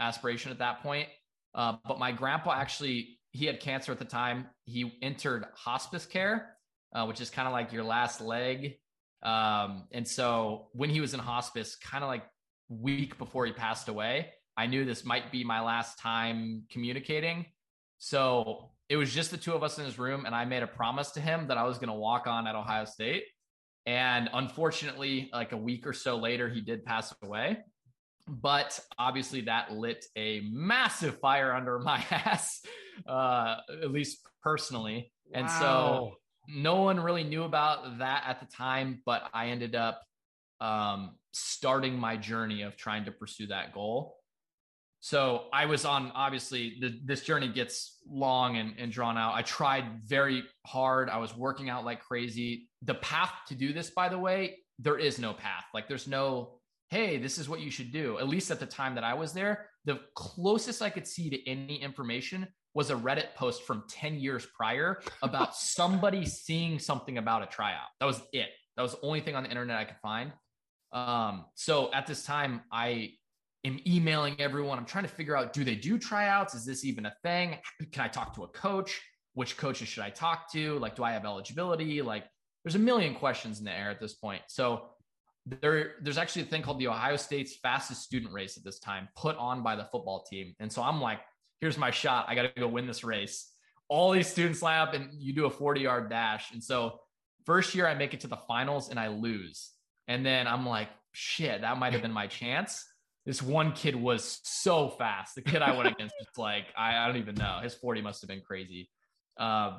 aspiration 0.00 0.50
at 0.50 0.58
that 0.58 0.82
point. 0.82 1.08
Uh, 1.54 1.76
but 1.86 1.98
my 1.98 2.12
grandpa 2.12 2.52
actually, 2.52 3.18
he 3.30 3.46
had 3.46 3.60
cancer 3.60 3.92
at 3.92 3.98
the 3.98 4.04
time. 4.04 4.46
He 4.64 4.96
entered 5.02 5.46
hospice 5.54 6.06
care, 6.06 6.56
uh, 6.94 7.04
which 7.06 7.20
is 7.20 7.30
kind 7.30 7.46
of 7.46 7.52
like 7.52 7.72
your 7.72 7.84
last 7.84 8.20
leg. 8.20 8.76
Um, 9.24 9.84
and 9.92 10.06
so 10.06 10.68
when 10.72 10.90
he 10.90 11.00
was 11.00 11.14
in 11.14 11.20
hospice, 11.20 11.76
kind 11.76 12.04
of 12.04 12.08
like 12.08 12.24
week 12.68 13.18
before 13.18 13.46
he 13.46 13.52
passed 13.52 13.88
away, 13.88 14.30
I 14.56 14.66
knew 14.66 14.84
this 14.84 15.04
might 15.04 15.32
be 15.32 15.44
my 15.44 15.60
last 15.60 15.98
time 15.98 16.64
communicating. 16.70 17.46
So 17.98 18.70
it 18.88 18.96
was 18.96 19.12
just 19.12 19.30
the 19.30 19.36
two 19.36 19.54
of 19.54 19.62
us 19.62 19.78
in 19.78 19.84
his 19.84 19.98
room, 19.98 20.26
and 20.26 20.34
I 20.34 20.44
made 20.44 20.62
a 20.62 20.66
promise 20.66 21.10
to 21.12 21.20
him 21.20 21.48
that 21.48 21.58
I 21.58 21.64
was 21.64 21.78
going 21.78 21.88
to 21.88 21.94
walk 21.94 22.26
on 22.26 22.46
at 22.46 22.54
Ohio 22.54 22.84
State. 22.84 23.24
And 23.86 24.30
unfortunately, 24.32 25.30
like 25.32 25.52
a 25.52 25.56
week 25.56 25.86
or 25.86 25.92
so 25.92 26.16
later, 26.16 26.48
he 26.48 26.60
did 26.60 26.84
pass 26.84 27.14
away 27.22 27.58
but 28.26 28.78
obviously 28.98 29.42
that 29.42 29.72
lit 29.72 30.04
a 30.16 30.40
massive 30.50 31.18
fire 31.20 31.52
under 31.54 31.78
my 31.78 32.04
ass 32.10 32.60
uh 33.06 33.56
at 33.82 33.90
least 33.90 34.26
personally 34.42 35.12
wow. 35.32 35.40
and 35.40 35.50
so 35.50 36.12
no 36.48 36.82
one 36.82 37.00
really 37.00 37.24
knew 37.24 37.44
about 37.44 37.98
that 37.98 38.24
at 38.26 38.40
the 38.40 38.46
time 38.46 39.00
but 39.04 39.28
i 39.32 39.48
ended 39.48 39.74
up 39.74 40.02
um 40.60 41.10
starting 41.34 41.98
my 41.98 42.16
journey 42.16 42.62
of 42.62 42.76
trying 42.76 43.04
to 43.04 43.10
pursue 43.10 43.48
that 43.48 43.74
goal. 43.74 44.16
So 45.00 45.44
i 45.52 45.66
was 45.66 45.84
on 45.84 46.12
obviously 46.14 46.76
the, 46.80 46.98
this 47.04 47.22
journey 47.22 47.48
gets 47.48 47.98
long 48.08 48.56
and, 48.56 48.74
and 48.78 48.90
drawn 48.90 49.18
out. 49.18 49.34
I 49.34 49.42
tried 49.42 49.84
very 50.06 50.44
hard. 50.66 51.10
I 51.10 51.18
was 51.18 51.36
working 51.36 51.68
out 51.68 51.84
like 51.84 52.00
crazy. 52.00 52.68
The 52.82 52.94
path 52.94 53.32
to 53.48 53.54
do 53.54 53.72
this 53.72 53.90
by 53.90 54.08
the 54.08 54.18
way 54.18 54.58
there 54.78 54.98
is 54.98 55.18
no 55.18 55.34
path. 55.34 55.64
Like 55.74 55.88
there's 55.88 56.08
no 56.08 56.60
hey, 56.90 57.18
this 57.18 57.38
is 57.38 57.48
what 57.48 57.60
you 57.60 57.70
should 57.70 57.92
do. 57.92 58.18
At 58.18 58.28
least 58.28 58.50
at 58.50 58.60
the 58.60 58.66
time 58.66 58.94
that 58.94 59.04
I 59.04 59.14
was 59.14 59.32
there, 59.32 59.68
the 59.84 60.00
closest 60.14 60.82
I 60.82 60.90
could 60.90 61.06
see 61.06 61.30
to 61.30 61.48
any 61.48 61.76
information 61.82 62.48
was 62.74 62.90
a 62.90 62.94
Reddit 62.94 63.34
post 63.36 63.62
from 63.64 63.84
10 63.88 64.18
years 64.18 64.46
prior 64.56 65.00
about 65.22 65.54
somebody 65.56 66.26
seeing 66.26 66.78
something 66.78 67.18
about 67.18 67.42
a 67.42 67.46
tryout. 67.46 67.88
That 68.00 68.06
was 68.06 68.20
it. 68.32 68.48
That 68.76 68.82
was 68.82 68.92
the 68.92 69.00
only 69.02 69.20
thing 69.20 69.36
on 69.36 69.44
the 69.44 69.50
internet 69.50 69.78
I 69.78 69.84
could 69.84 70.00
find. 70.02 70.32
Um, 70.92 71.46
so 71.54 71.92
at 71.92 72.06
this 72.06 72.24
time, 72.24 72.62
I 72.72 73.12
am 73.64 73.78
emailing 73.86 74.40
everyone. 74.40 74.78
I'm 74.78 74.84
trying 74.84 75.04
to 75.04 75.10
figure 75.10 75.36
out 75.36 75.52
do 75.52 75.64
they 75.64 75.74
do 75.74 75.98
tryouts? 75.98 76.54
Is 76.54 76.64
this 76.64 76.84
even 76.84 77.06
a 77.06 77.14
thing? 77.22 77.58
Can 77.92 78.04
I 78.04 78.08
talk 78.08 78.34
to 78.36 78.44
a 78.44 78.48
coach? 78.48 79.00
Which 79.34 79.56
coaches 79.56 79.88
should 79.88 80.04
I 80.04 80.10
talk 80.10 80.50
to? 80.52 80.78
Like, 80.78 80.96
do 80.96 81.04
I 81.04 81.12
have 81.12 81.24
eligibility? 81.24 82.02
Like, 82.02 82.24
there's 82.64 82.76
a 82.76 82.80
million 82.80 83.14
questions 83.14 83.58
in 83.58 83.64
the 83.64 83.72
air 83.72 83.90
at 83.90 84.00
this 84.00 84.14
point. 84.14 84.42
So 84.48 84.90
there, 85.46 85.94
there's 86.00 86.18
actually 86.18 86.42
a 86.42 86.46
thing 86.46 86.62
called 86.62 86.78
the 86.78 86.88
Ohio 86.88 87.16
State's 87.16 87.56
fastest 87.56 88.02
student 88.02 88.32
race 88.32 88.56
at 88.56 88.64
this 88.64 88.78
time, 88.78 89.08
put 89.16 89.36
on 89.36 89.62
by 89.62 89.76
the 89.76 89.84
football 89.84 90.24
team. 90.28 90.54
And 90.58 90.72
so 90.72 90.82
I'm 90.82 91.00
like, 91.00 91.20
here's 91.60 91.76
my 91.76 91.90
shot. 91.90 92.26
I 92.28 92.34
got 92.34 92.42
to 92.54 92.60
go 92.60 92.68
win 92.68 92.86
this 92.86 93.04
race. 93.04 93.50
All 93.88 94.10
these 94.12 94.28
students 94.28 94.62
line 94.62 94.80
up 94.80 94.94
and 94.94 95.10
you 95.12 95.34
do 95.34 95.44
a 95.44 95.50
40 95.50 95.80
yard 95.80 96.08
dash. 96.08 96.52
And 96.52 96.62
so 96.62 97.00
first 97.44 97.74
year 97.74 97.86
I 97.86 97.94
make 97.94 98.14
it 98.14 98.20
to 98.20 98.28
the 98.28 98.38
finals 98.48 98.88
and 98.88 98.98
I 98.98 99.08
lose. 99.08 99.70
And 100.08 100.24
then 100.24 100.46
I'm 100.46 100.66
like, 100.66 100.88
shit, 101.12 101.60
that 101.60 101.78
might 101.78 101.92
have 101.92 102.02
been 102.02 102.12
my 102.12 102.26
chance. 102.26 102.84
This 103.26 103.42
one 103.42 103.72
kid 103.72 103.96
was 103.96 104.40
so 104.44 104.90
fast. 104.90 105.34
The 105.34 105.42
kid 105.42 105.62
I 105.62 105.76
went 105.76 105.88
against 105.94 106.14
was 106.18 106.38
like, 106.38 106.66
I, 106.76 106.96
I 106.96 107.06
don't 107.06 107.16
even 107.16 107.34
know. 107.34 107.60
His 107.62 107.74
40 107.74 108.02
must 108.02 108.22
have 108.22 108.28
been 108.28 108.42
crazy. 108.42 108.90
Uh, 109.38 109.78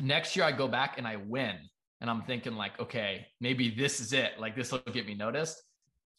next 0.00 0.36
year 0.36 0.44
I 0.44 0.52
go 0.52 0.68
back 0.68 0.98
and 0.98 1.06
I 1.06 1.16
win. 1.16 1.56
And 2.00 2.10
I'm 2.10 2.22
thinking, 2.22 2.54
like, 2.54 2.78
okay, 2.80 3.26
maybe 3.40 3.70
this 3.70 4.00
is 4.00 4.12
it. 4.12 4.32
Like, 4.38 4.56
this 4.56 4.72
will 4.72 4.80
get 4.92 5.06
me 5.06 5.14
noticed. 5.14 5.62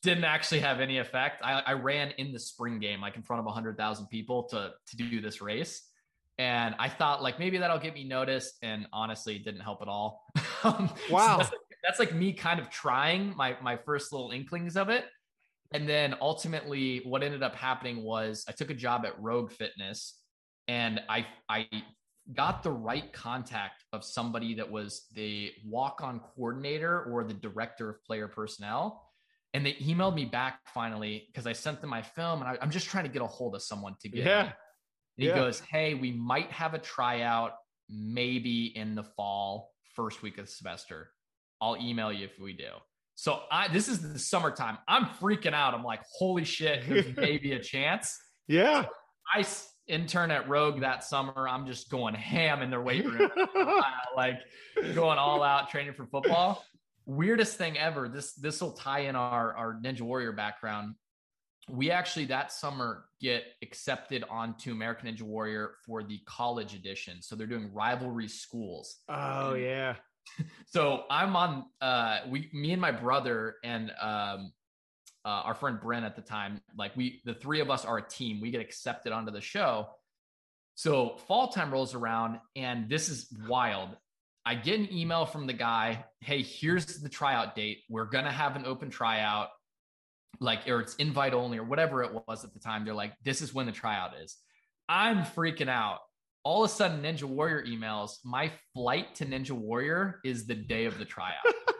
Didn't 0.01 0.23
actually 0.23 0.61
have 0.61 0.79
any 0.79 0.97
effect. 0.97 1.41
I, 1.43 1.61
I 1.65 1.73
ran 1.73 2.11
in 2.17 2.31
the 2.31 2.39
spring 2.39 2.79
game, 2.79 3.01
like 3.01 3.15
in 3.15 3.23
front 3.23 3.39
of 3.39 3.45
100,000 3.45 4.07
people 4.07 4.43
to, 4.49 4.71
to 4.87 4.95
do 4.97 5.21
this 5.21 5.41
race. 5.41 5.89
And 6.37 6.75
I 6.79 6.89
thought, 6.89 7.23
like, 7.23 7.39
maybe 7.39 7.57
that'll 7.57 7.79
get 7.79 7.93
me 7.93 8.03
noticed. 8.03 8.57
And 8.61 8.87
honestly, 8.91 9.37
didn't 9.39 9.61
help 9.61 9.81
at 9.81 9.87
all. 9.87 10.23
Um, 10.63 10.89
wow. 11.11 11.43
So 11.43 11.51
that's 11.85 11.99
like 11.99 12.13
me 12.13 12.33
kind 12.33 12.59
of 12.59 12.69
trying 12.69 13.35
my 13.37 13.55
my 13.61 13.77
first 13.77 14.11
little 14.11 14.31
inklings 14.31 14.75
of 14.75 14.89
it. 14.89 15.05
And 15.73 15.87
then 15.87 16.15
ultimately 16.21 17.01
what 17.05 17.23
ended 17.23 17.43
up 17.43 17.55
happening 17.55 18.03
was 18.03 18.45
I 18.47 18.51
took 18.51 18.69
a 18.69 18.73
job 18.73 19.05
at 19.05 19.19
Rogue 19.21 19.51
Fitness 19.51 20.19
and 20.67 21.01
I 21.07 21.27
I 21.47 21.67
got 22.33 22.63
the 22.63 22.71
right 22.71 23.11
contact 23.13 23.83
of 23.93 24.03
somebody 24.03 24.55
that 24.55 24.69
was 24.69 25.05
the 25.13 25.51
walk-on 25.65 26.19
coordinator 26.19 27.03
or 27.03 27.23
the 27.23 27.33
director 27.33 27.89
of 27.89 28.03
player 28.03 28.27
personnel. 28.27 29.09
And 29.53 29.65
they 29.65 29.73
emailed 29.73 30.15
me 30.15 30.25
back 30.25 30.59
finally 30.73 31.27
because 31.27 31.47
I 31.47 31.53
sent 31.53 31.81
them 31.81 31.89
my 31.89 32.01
film 32.01 32.41
and 32.41 32.49
I, 32.49 32.63
am 32.63 32.71
just 32.71 32.87
trying 32.87 33.05
to 33.05 33.09
get 33.09 33.21
a 33.21 33.27
hold 33.27 33.55
of 33.55 33.61
someone 33.61 33.95
to 34.01 34.09
get. 34.09 34.25
Yeah. 34.25 34.51
He 35.17 35.27
yeah. 35.27 35.35
goes, 35.35 35.59
Hey, 35.61 35.93
we 35.93 36.11
might 36.11 36.51
have 36.51 36.73
a 36.73 36.79
tryout 36.79 37.53
maybe 37.89 38.65
in 38.75 38.95
the 38.95 39.03
fall, 39.03 39.71
first 39.95 40.21
week 40.21 40.37
of 40.39 40.47
the 40.47 40.51
semester. 40.51 41.11
I'll 41.61 41.77
email 41.77 42.11
you 42.11 42.25
if 42.25 42.39
we 42.39 42.53
do. 42.53 42.69
So 43.15 43.43
I 43.49 43.69
this 43.69 43.87
is 43.87 44.01
the 44.01 44.19
summertime. 44.19 44.77
I'm 44.87 45.05
freaking 45.05 45.53
out. 45.53 45.73
I'm 45.73 45.83
like, 45.83 46.01
holy 46.17 46.43
shit, 46.43 46.83
there's 46.87 47.05
maybe 47.17 47.53
a 47.53 47.59
chance. 47.59 48.17
Yeah. 48.47 48.83
So 48.83 48.89
I 49.33 49.45
intern 49.87 50.31
at 50.31 50.47
Rogue 50.49 50.81
that 50.81 51.03
summer. 51.03 51.47
I'm 51.47 51.65
just 51.65 51.89
going 51.89 52.15
ham 52.15 52.61
in 52.61 52.69
their 52.69 52.81
weight 52.81 53.05
room, 53.05 53.29
like 54.15 54.39
going 54.93 55.17
all 55.17 55.43
out 55.43 55.69
training 55.69 55.93
for 55.93 56.05
football. 56.05 56.63
Weirdest 57.05 57.57
thing 57.57 57.77
ever. 57.77 58.09
This 58.09 58.33
this 58.33 58.61
will 58.61 58.71
tie 58.71 59.01
in 59.01 59.15
our 59.15 59.55
our 59.55 59.79
Ninja 59.81 60.01
Warrior 60.01 60.31
background. 60.31 60.95
We 61.69 61.91
actually 61.91 62.25
that 62.25 62.51
summer 62.51 63.05
get 63.19 63.43
accepted 63.61 64.23
onto 64.29 64.71
American 64.71 65.09
Ninja 65.09 65.23
Warrior 65.23 65.75
for 65.85 66.03
the 66.03 66.19
college 66.25 66.73
edition. 66.75 67.21
So 67.21 67.35
they're 67.35 67.47
doing 67.47 67.73
rivalry 67.73 68.27
schools. 68.27 68.97
Oh 69.09 69.53
yeah 69.53 69.95
so 70.65 71.03
I'm 71.09 71.35
on 71.35 71.65
uh 71.81 72.19
we 72.29 72.49
me 72.53 72.71
and 72.71 72.81
my 72.81 72.91
brother 72.91 73.55
and 73.63 73.91
um 74.01 74.51
uh, 75.25 75.41
our 75.45 75.55
friend 75.55 75.79
Brent 75.81 76.05
at 76.05 76.15
the 76.15 76.21
time, 76.21 76.61
like 76.77 76.95
we 76.95 77.21
the 77.25 77.33
three 77.33 77.59
of 77.59 77.69
us 77.69 77.83
are 77.83 77.97
a 77.97 78.07
team. 78.07 78.39
We 78.41 78.51
get 78.51 78.61
accepted 78.61 79.11
onto 79.11 79.31
the 79.31 79.41
show. 79.41 79.87
So 80.75 81.17
fall 81.27 81.49
time 81.49 81.71
rolls 81.71 81.95
around 81.95 82.39
and 82.55 82.89
this 82.89 83.09
is 83.09 83.27
wild. 83.47 83.89
I 84.45 84.53
get 84.55 84.79
an 84.79 84.93
email 84.93 85.25
from 85.25 85.47
the 85.47 85.53
guy, 85.53 86.05
"Hey, 86.19 86.43
here's 86.43 86.85
the 86.85 87.09
tryout 87.09 87.55
date. 87.55 87.79
We're 87.89 88.05
going 88.05 88.25
to 88.25 88.31
have 88.31 88.55
an 88.55 88.65
open 88.65 88.89
tryout." 88.89 89.49
Like 90.39 90.67
or 90.67 90.81
it's 90.81 90.95
invite 90.95 91.33
only 91.33 91.57
or 91.57 91.63
whatever 91.63 92.03
it 92.03 92.11
was 92.27 92.43
at 92.43 92.53
the 92.53 92.59
time. 92.59 92.85
They're 92.85 92.93
like, 92.93 93.13
"This 93.23 93.41
is 93.41 93.53
when 93.53 93.65
the 93.65 93.71
tryout 93.71 94.11
is." 94.21 94.37
I'm 94.87 95.23
freaking 95.23 95.69
out 95.69 95.99
all 96.45 96.63
of 96.63 96.69
a 96.69 96.73
sudden 96.73 97.01
Ninja 97.01 97.23
Warrior 97.23 97.65
emails, 97.65 98.19
my 98.23 98.51
flight 98.73 99.15
to 99.15 99.25
Ninja 99.25 99.51
Warrior 99.51 100.21
is 100.23 100.45
the 100.45 100.53
day 100.53 100.85
of 100.85 100.97
the 100.99 101.05
tryout. 101.05 101.43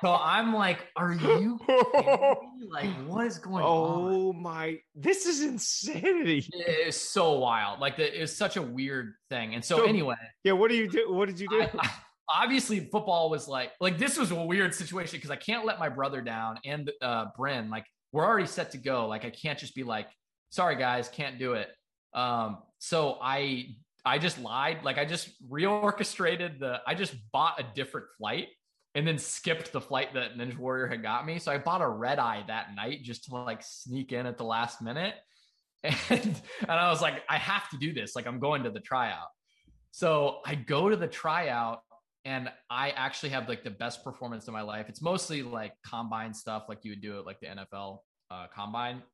so 0.00 0.14
I'm 0.14 0.54
like, 0.54 0.86
are 0.96 1.12
you 1.12 1.58
like 2.70 2.90
what 3.06 3.26
is 3.26 3.38
going 3.38 3.64
oh 3.64 3.84
on? 3.84 4.12
Oh 4.12 4.32
my, 4.32 4.78
this 4.94 5.26
is 5.26 5.42
insanity. 5.42 6.46
It 6.52 6.88
is 6.88 7.00
so 7.00 7.38
wild. 7.38 7.80
Like 7.80 7.96
the, 7.96 8.22
it's 8.22 8.36
such 8.36 8.56
a 8.56 8.62
weird 8.62 9.14
thing. 9.30 9.54
And 9.54 9.64
so, 9.64 9.78
so, 9.78 9.84
anyway, 9.84 10.16
yeah, 10.44 10.52
what 10.52 10.70
do 10.70 10.76
you 10.76 10.88
do? 10.88 11.12
What 11.12 11.28
did 11.28 11.40
you 11.40 11.48
do? 11.48 11.62
I, 11.62 11.70
I, 11.78 11.90
obviously 12.28 12.80
football 12.80 13.30
was 13.30 13.48
like 13.48 13.72
like 13.80 13.98
this 13.98 14.18
was 14.18 14.30
a 14.30 14.34
weird 14.34 14.74
situation 14.74 15.16
because 15.16 15.30
I 15.30 15.36
can't 15.36 15.64
let 15.64 15.78
my 15.78 15.88
brother 15.88 16.20
down 16.20 16.58
and 16.64 16.90
uh 17.00 17.26
Bryn, 17.36 17.70
like 17.70 17.86
we're 18.12 18.24
already 18.24 18.46
set 18.46 18.72
to 18.72 18.78
go. 18.78 19.06
Like 19.06 19.24
I 19.24 19.30
can't 19.30 19.58
just 19.58 19.74
be 19.74 19.84
like, 19.84 20.08
sorry 20.50 20.76
guys, 20.76 21.08
can't 21.08 21.38
do 21.38 21.54
it. 21.54 21.68
Um, 22.14 22.58
so 22.78 23.18
I 23.20 23.76
I 24.04 24.18
just 24.18 24.40
lied. 24.40 24.84
Like 24.84 24.98
I 24.98 25.04
just 25.04 25.30
reorchestrated 25.50 26.60
the 26.60 26.80
I 26.86 26.94
just 26.94 27.14
bought 27.32 27.60
a 27.60 27.64
different 27.74 28.06
flight 28.18 28.48
and 28.98 29.06
then 29.06 29.16
skipped 29.16 29.70
the 29.72 29.80
flight 29.80 30.12
that 30.14 30.36
Ninja 30.36 30.58
Warrior 30.58 30.88
had 30.88 31.04
got 31.04 31.24
me. 31.24 31.38
So 31.38 31.52
I 31.52 31.58
bought 31.58 31.82
a 31.82 31.88
red 31.88 32.18
eye 32.18 32.42
that 32.48 32.74
night 32.74 33.04
just 33.04 33.26
to 33.26 33.36
like 33.36 33.62
sneak 33.62 34.12
in 34.12 34.26
at 34.26 34.36
the 34.36 34.44
last 34.44 34.82
minute. 34.82 35.14
And 36.10 36.42
and 36.60 36.70
I 36.70 36.90
was 36.90 37.00
like, 37.00 37.22
I 37.28 37.36
have 37.36 37.70
to 37.70 37.76
do 37.78 37.92
this. 37.92 38.16
Like 38.16 38.26
I'm 38.26 38.40
going 38.40 38.64
to 38.64 38.70
the 38.70 38.80
tryout. 38.80 39.28
So 39.92 40.40
I 40.44 40.56
go 40.56 40.88
to 40.88 40.96
the 40.96 41.06
tryout 41.06 41.82
and 42.24 42.50
I 42.68 42.90
actually 42.90 43.28
have 43.28 43.48
like 43.48 43.62
the 43.62 43.70
best 43.70 44.02
performance 44.02 44.48
of 44.48 44.54
my 44.54 44.62
life. 44.62 44.86
It's 44.88 45.00
mostly 45.00 45.44
like 45.44 45.74
combine 45.86 46.34
stuff, 46.34 46.64
like 46.68 46.84
you 46.84 46.90
would 46.90 47.00
do 47.00 47.20
it 47.20 47.26
like 47.26 47.38
the 47.38 47.46
NFL 47.46 47.98
uh, 48.32 48.46
combine. 48.52 49.04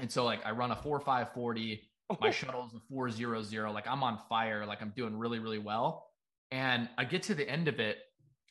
And 0.00 0.10
so 0.10 0.24
like 0.24 0.44
I 0.44 0.50
run 0.50 0.72
a 0.72 0.76
four 0.76 0.98
five 0.98 1.32
forty 1.32 1.88
my 2.20 2.30
shuttle's 2.30 2.74
a 2.74 2.80
400. 2.90 3.70
Like 3.70 3.86
I'm 3.86 4.02
on 4.02 4.18
fire. 4.28 4.66
Like 4.66 4.82
I'm 4.82 4.92
doing 4.96 5.16
really, 5.16 5.38
really 5.38 5.60
well. 5.60 6.08
And 6.50 6.88
I 6.98 7.04
get 7.04 7.22
to 7.24 7.34
the 7.34 7.48
end 7.48 7.68
of 7.68 7.78
it 7.78 7.98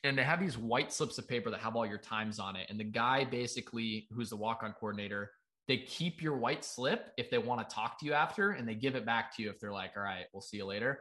and 0.04 0.18
they 0.18 0.24
have 0.24 0.40
these 0.40 0.58
white 0.58 0.92
slips 0.92 1.18
of 1.18 1.28
paper 1.28 1.50
that 1.50 1.60
have 1.60 1.76
all 1.76 1.86
your 1.86 1.98
times 1.98 2.38
on 2.38 2.56
it. 2.56 2.66
And 2.70 2.78
the 2.78 2.84
guy 2.84 3.24
basically, 3.24 4.08
who's 4.12 4.30
the 4.30 4.36
walk 4.36 4.62
on 4.62 4.72
coordinator, 4.72 5.30
they 5.68 5.78
keep 5.78 6.20
your 6.20 6.36
white 6.36 6.64
slip 6.64 7.12
if 7.16 7.30
they 7.30 7.38
want 7.38 7.68
to 7.68 7.74
talk 7.74 7.98
to 8.00 8.06
you 8.06 8.12
after 8.12 8.50
and 8.50 8.68
they 8.68 8.74
give 8.74 8.96
it 8.96 9.06
back 9.06 9.34
to 9.36 9.42
you 9.42 9.50
if 9.50 9.60
they're 9.60 9.72
like, 9.72 9.92
all 9.96 10.02
right, 10.02 10.24
we'll 10.32 10.40
see 10.40 10.56
you 10.56 10.64
later. 10.64 11.00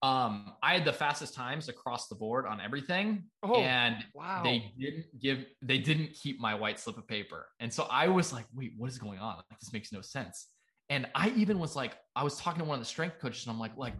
Um, 0.00 0.52
I 0.62 0.74
had 0.74 0.84
the 0.84 0.92
fastest 0.92 1.34
times 1.34 1.68
across 1.68 2.08
the 2.08 2.14
board 2.14 2.46
on 2.46 2.60
everything. 2.60 3.24
Oh, 3.42 3.56
and 3.56 3.96
wow. 4.14 4.42
they 4.44 4.72
didn't 4.78 5.06
give 5.20 5.44
they 5.60 5.78
didn't 5.78 6.12
keep 6.14 6.40
my 6.40 6.54
white 6.54 6.78
slip 6.78 6.98
of 6.98 7.08
paper. 7.08 7.46
And 7.58 7.72
so 7.72 7.88
I 7.90 8.06
was 8.06 8.32
like, 8.32 8.46
wait, 8.54 8.72
what 8.76 8.88
is 8.88 8.96
going 8.96 9.18
on? 9.18 9.36
Like 9.36 9.58
this 9.60 9.72
makes 9.72 9.92
no 9.92 10.00
sense. 10.00 10.46
And 10.88 11.06
I 11.14 11.30
even 11.30 11.58
was 11.58 11.76
like, 11.76 11.96
I 12.16 12.24
was 12.24 12.38
talking 12.38 12.60
to 12.60 12.64
one 12.64 12.76
of 12.76 12.80
the 12.80 12.88
strength 12.88 13.18
coaches, 13.20 13.44
and 13.44 13.52
I'm 13.52 13.60
like, 13.60 13.76
like, 13.76 13.94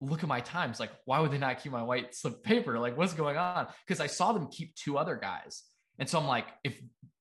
look 0.00 0.22
at 0.22 0.28
my 0.28 0.40
times. 0.40 0.80
Like, 0.80 0.90
why 1.04 1.20
would 1.20 1.30
they 1.30 1.38
not 1.38 1.62
keep 1.62 1.72
my 1.72 1.82
white 1.82 2.14
slip 2.14 2.42
paper? 2.42 2.78
Like, 2.78 2.96
what's 2.96 3.12
going 3.12 3.36
on? 3.36 3.66
Because 3.86 4.00
I 4.00 4.06
saw 4.06 4.32
them 4.32 4.48
keep 4.50 4.74
two 4.74 4.98
other 4.98 5.16
guys. 5.16 5.62
And 5.98 6.08
so 6.08 6.18
I'm 6.18 6.26
like, 6.26 6.46
if 6.64 6.80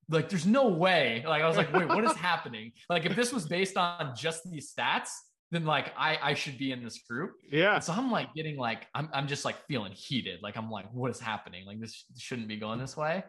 like 0.10 0.30
there's 0.30 0.46
no 0.46 0.68
way. 0.68 1.24
Like 1.28 1.44
I 1.44 1.48
was 1.48 1.58
like, 1.58 1.72
wait, 1.74 1.88
what 1.88 2.04
is 2.04 2.13
happening? 2.15 2.72
Like 2.89 3.06
if 3.06 3.15
this 3.15 3.32
was 3.32 3.48
based 3.48 3.78
on 3.78 4.13
just 4.15 4.50
these 4.50 4.74
stats, 4.74 5.10
then 5.52 5.65
like 5.65 5.94
I 5.98 6.18
I 6.22 6.34
should 6.34 6.58
be 6.58 6.72
in 6.72 6.84
this 6.84 7.00
group. 7.00 7.34
Yeah. 7.52 7.76
And 7.76 7.84
so 7.84 7.94
I'm 7.94 8.12
like 8.12 8.34
getting 8.34 8.58
like 8.58 8.88
I'm 8.94 9.10
I'm 9.13 9.28
just 9.28 9.46
like 9.46 9.58
feeling 9.68 9.92
heated. 9.92 10.42
Like 10.42 10.58
I'm 10.58 10.70
like, 10.72 10.92
what 10.92 11.12
is 11.12 11.20
happening? 11.20 11.65
Like 11.65 11.80
this 11.80 12.06
shouldn't 12.18 12.48
be 12.48 12.58
going 12.58 12.80
this 12.80 12.98
way. 12.98 13.24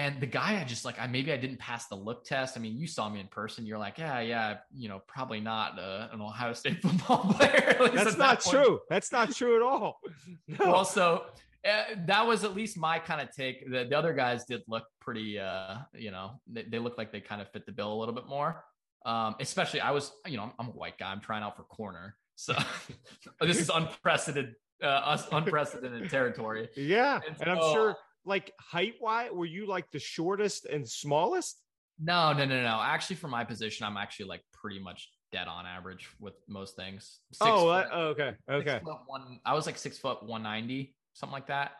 And 0.00 0.18
the 0.18 0.26
guy, 0.26 0.58
I 0.58 0.64
just 0.64 0.86
like, 0.86 0.98
I 0.98 1.06
maybe 1.06 1.30
I 1.30 1.36
didn't 1.36 1.58
pass 1.58 1.86
the 1.88 1.94
look 1.94 2.24
test. 2.24 2.56
I 2.56 2.60
mean, 2.60 2.74
you 2.78 2.86
saw 2.86 3.10
me 3.10 3.20
in 3.20 3.26
person. 3.26 3.66
You're 3.66 3.76
like, 3.76 3.98
yeah, 3.98 4.20
yeah, 4.20 4.56
you 4.74 4.88
know, 4.88 5.02
probably 5.06 5.40
not 5.40 5.78
uh, 5.78 6.08
an 6.10 6.22
Ohio 6.22 6.54
State 6.54 6.80
football 6.82 7.34
player. 7.34 7.76
That's 7.92 8.16
not 8.16 8.42
that 8.42 8.50
true. 8.50 8.80
That's 8.88 9.12
not 9.12 9.34
true 9.34 9.56
at 9.56 9.62
all. 9.62 10.00
No. 10.48 10.72
Well, 10.72 10.84
so 10.86 11.26
uh, 11.68 11.82
that 12.06 12.26
was 12.26 12.44
at 12.44 12.54
least 12.54 12.78
my 12.78 12.98
kind 12.98 13.20
of 13.20 13.30
take. 13.34 13.70
The, 13.70 13.84
the 13.84 13.96
other 13.96 14.14
guys 14.14 14.44
did 14.46 14.62
look 14.66 14.84
pretty, 15.00 15.38
uh, 15.38 15.76
you 15.92 16.10
know, 16.10 16.40
they, 16.50 16.62
they 16.62 16.78
looked 16.78 16.96
like 16.96 17.12
they 17.12 17.20
kind 17.20 17.42
of 17.42 17.50
fit 17.50 17.66
the 17.66 17.72
bill 17.72 17.92
a 17.92 17.98
little 17.98 18.14
bit 18.14 18.26
more. 18.26 18.64
Um, 19.04 19.36
especially, 19.38 19.80
I 19.80 19.90
was, 19.90 20.12
you 20.26 20.38
know, 20.38 20.50
I'm 20.58 20.68
a 20.68 20.72
white 20.72 20.98
guy. 20.98 21.12
I'm 21.12 21.20
trying 21.20 21.42
out 21.42 21.56
for 21.56 21.64
corner, 21.64 22.16
so 22.36 22.54
this 23.40 23.58
is 23.58 23.70
unprecedented, 23.72 24.54
uh, 24.82 25.18
unprecedented 25.30 26.08
territory. 26.10 26.70
Yeah, 26.74 27.20
and, 27.26 27.36
so, 27.36 27.42
and 27.42 27.50
I'm 27.50 27.72
sure 27.72 27.96
like 28.24 28.52
height 28.60 28.94
wise, 29.00 29.30
were 29.32 29.46
you 29.46 29.66
like 29.66 29.90
the 29.90 29.98
shortest 29.98 30.66
and 30.66 30.88
smallest? 30.88 31.60
No, 32.02 32.32
no, 32.32 32.44
no, 32.44 32.62
no. 32.62 32.80
Actually, 32.82 33.16
for 33.16 33.28
my 33.28 33.44
position, 33.44 33.86
I'm 33.86 33.96
actually 33.96 34.26
like 34.26 34.42
pretty 34.52 34.78
much 34.78 35.10
dead 35.32 35.48
on 35.48 35.66
average 35.66 36.08
with 36.18 36.34
most 36.48 36.76
things. 36.76 37.20
Six 37.32 37.50
oh, 37.50 37.66
foot, 37.66 37.86
uh, 37.92 37.96
okay, 37.96 38.32
okay. 38.50 38.80
One, 39.06 39.38
I 39.44 39.54
was 39.54 39.66
like 39.66 39.78
six 39.78 39.98
foot 39.98 40.22
one 40.22 40.42
ninety, 40.42 40.94
something 41.12 41.32
like 41.32 41.48
that. 41.48 41.72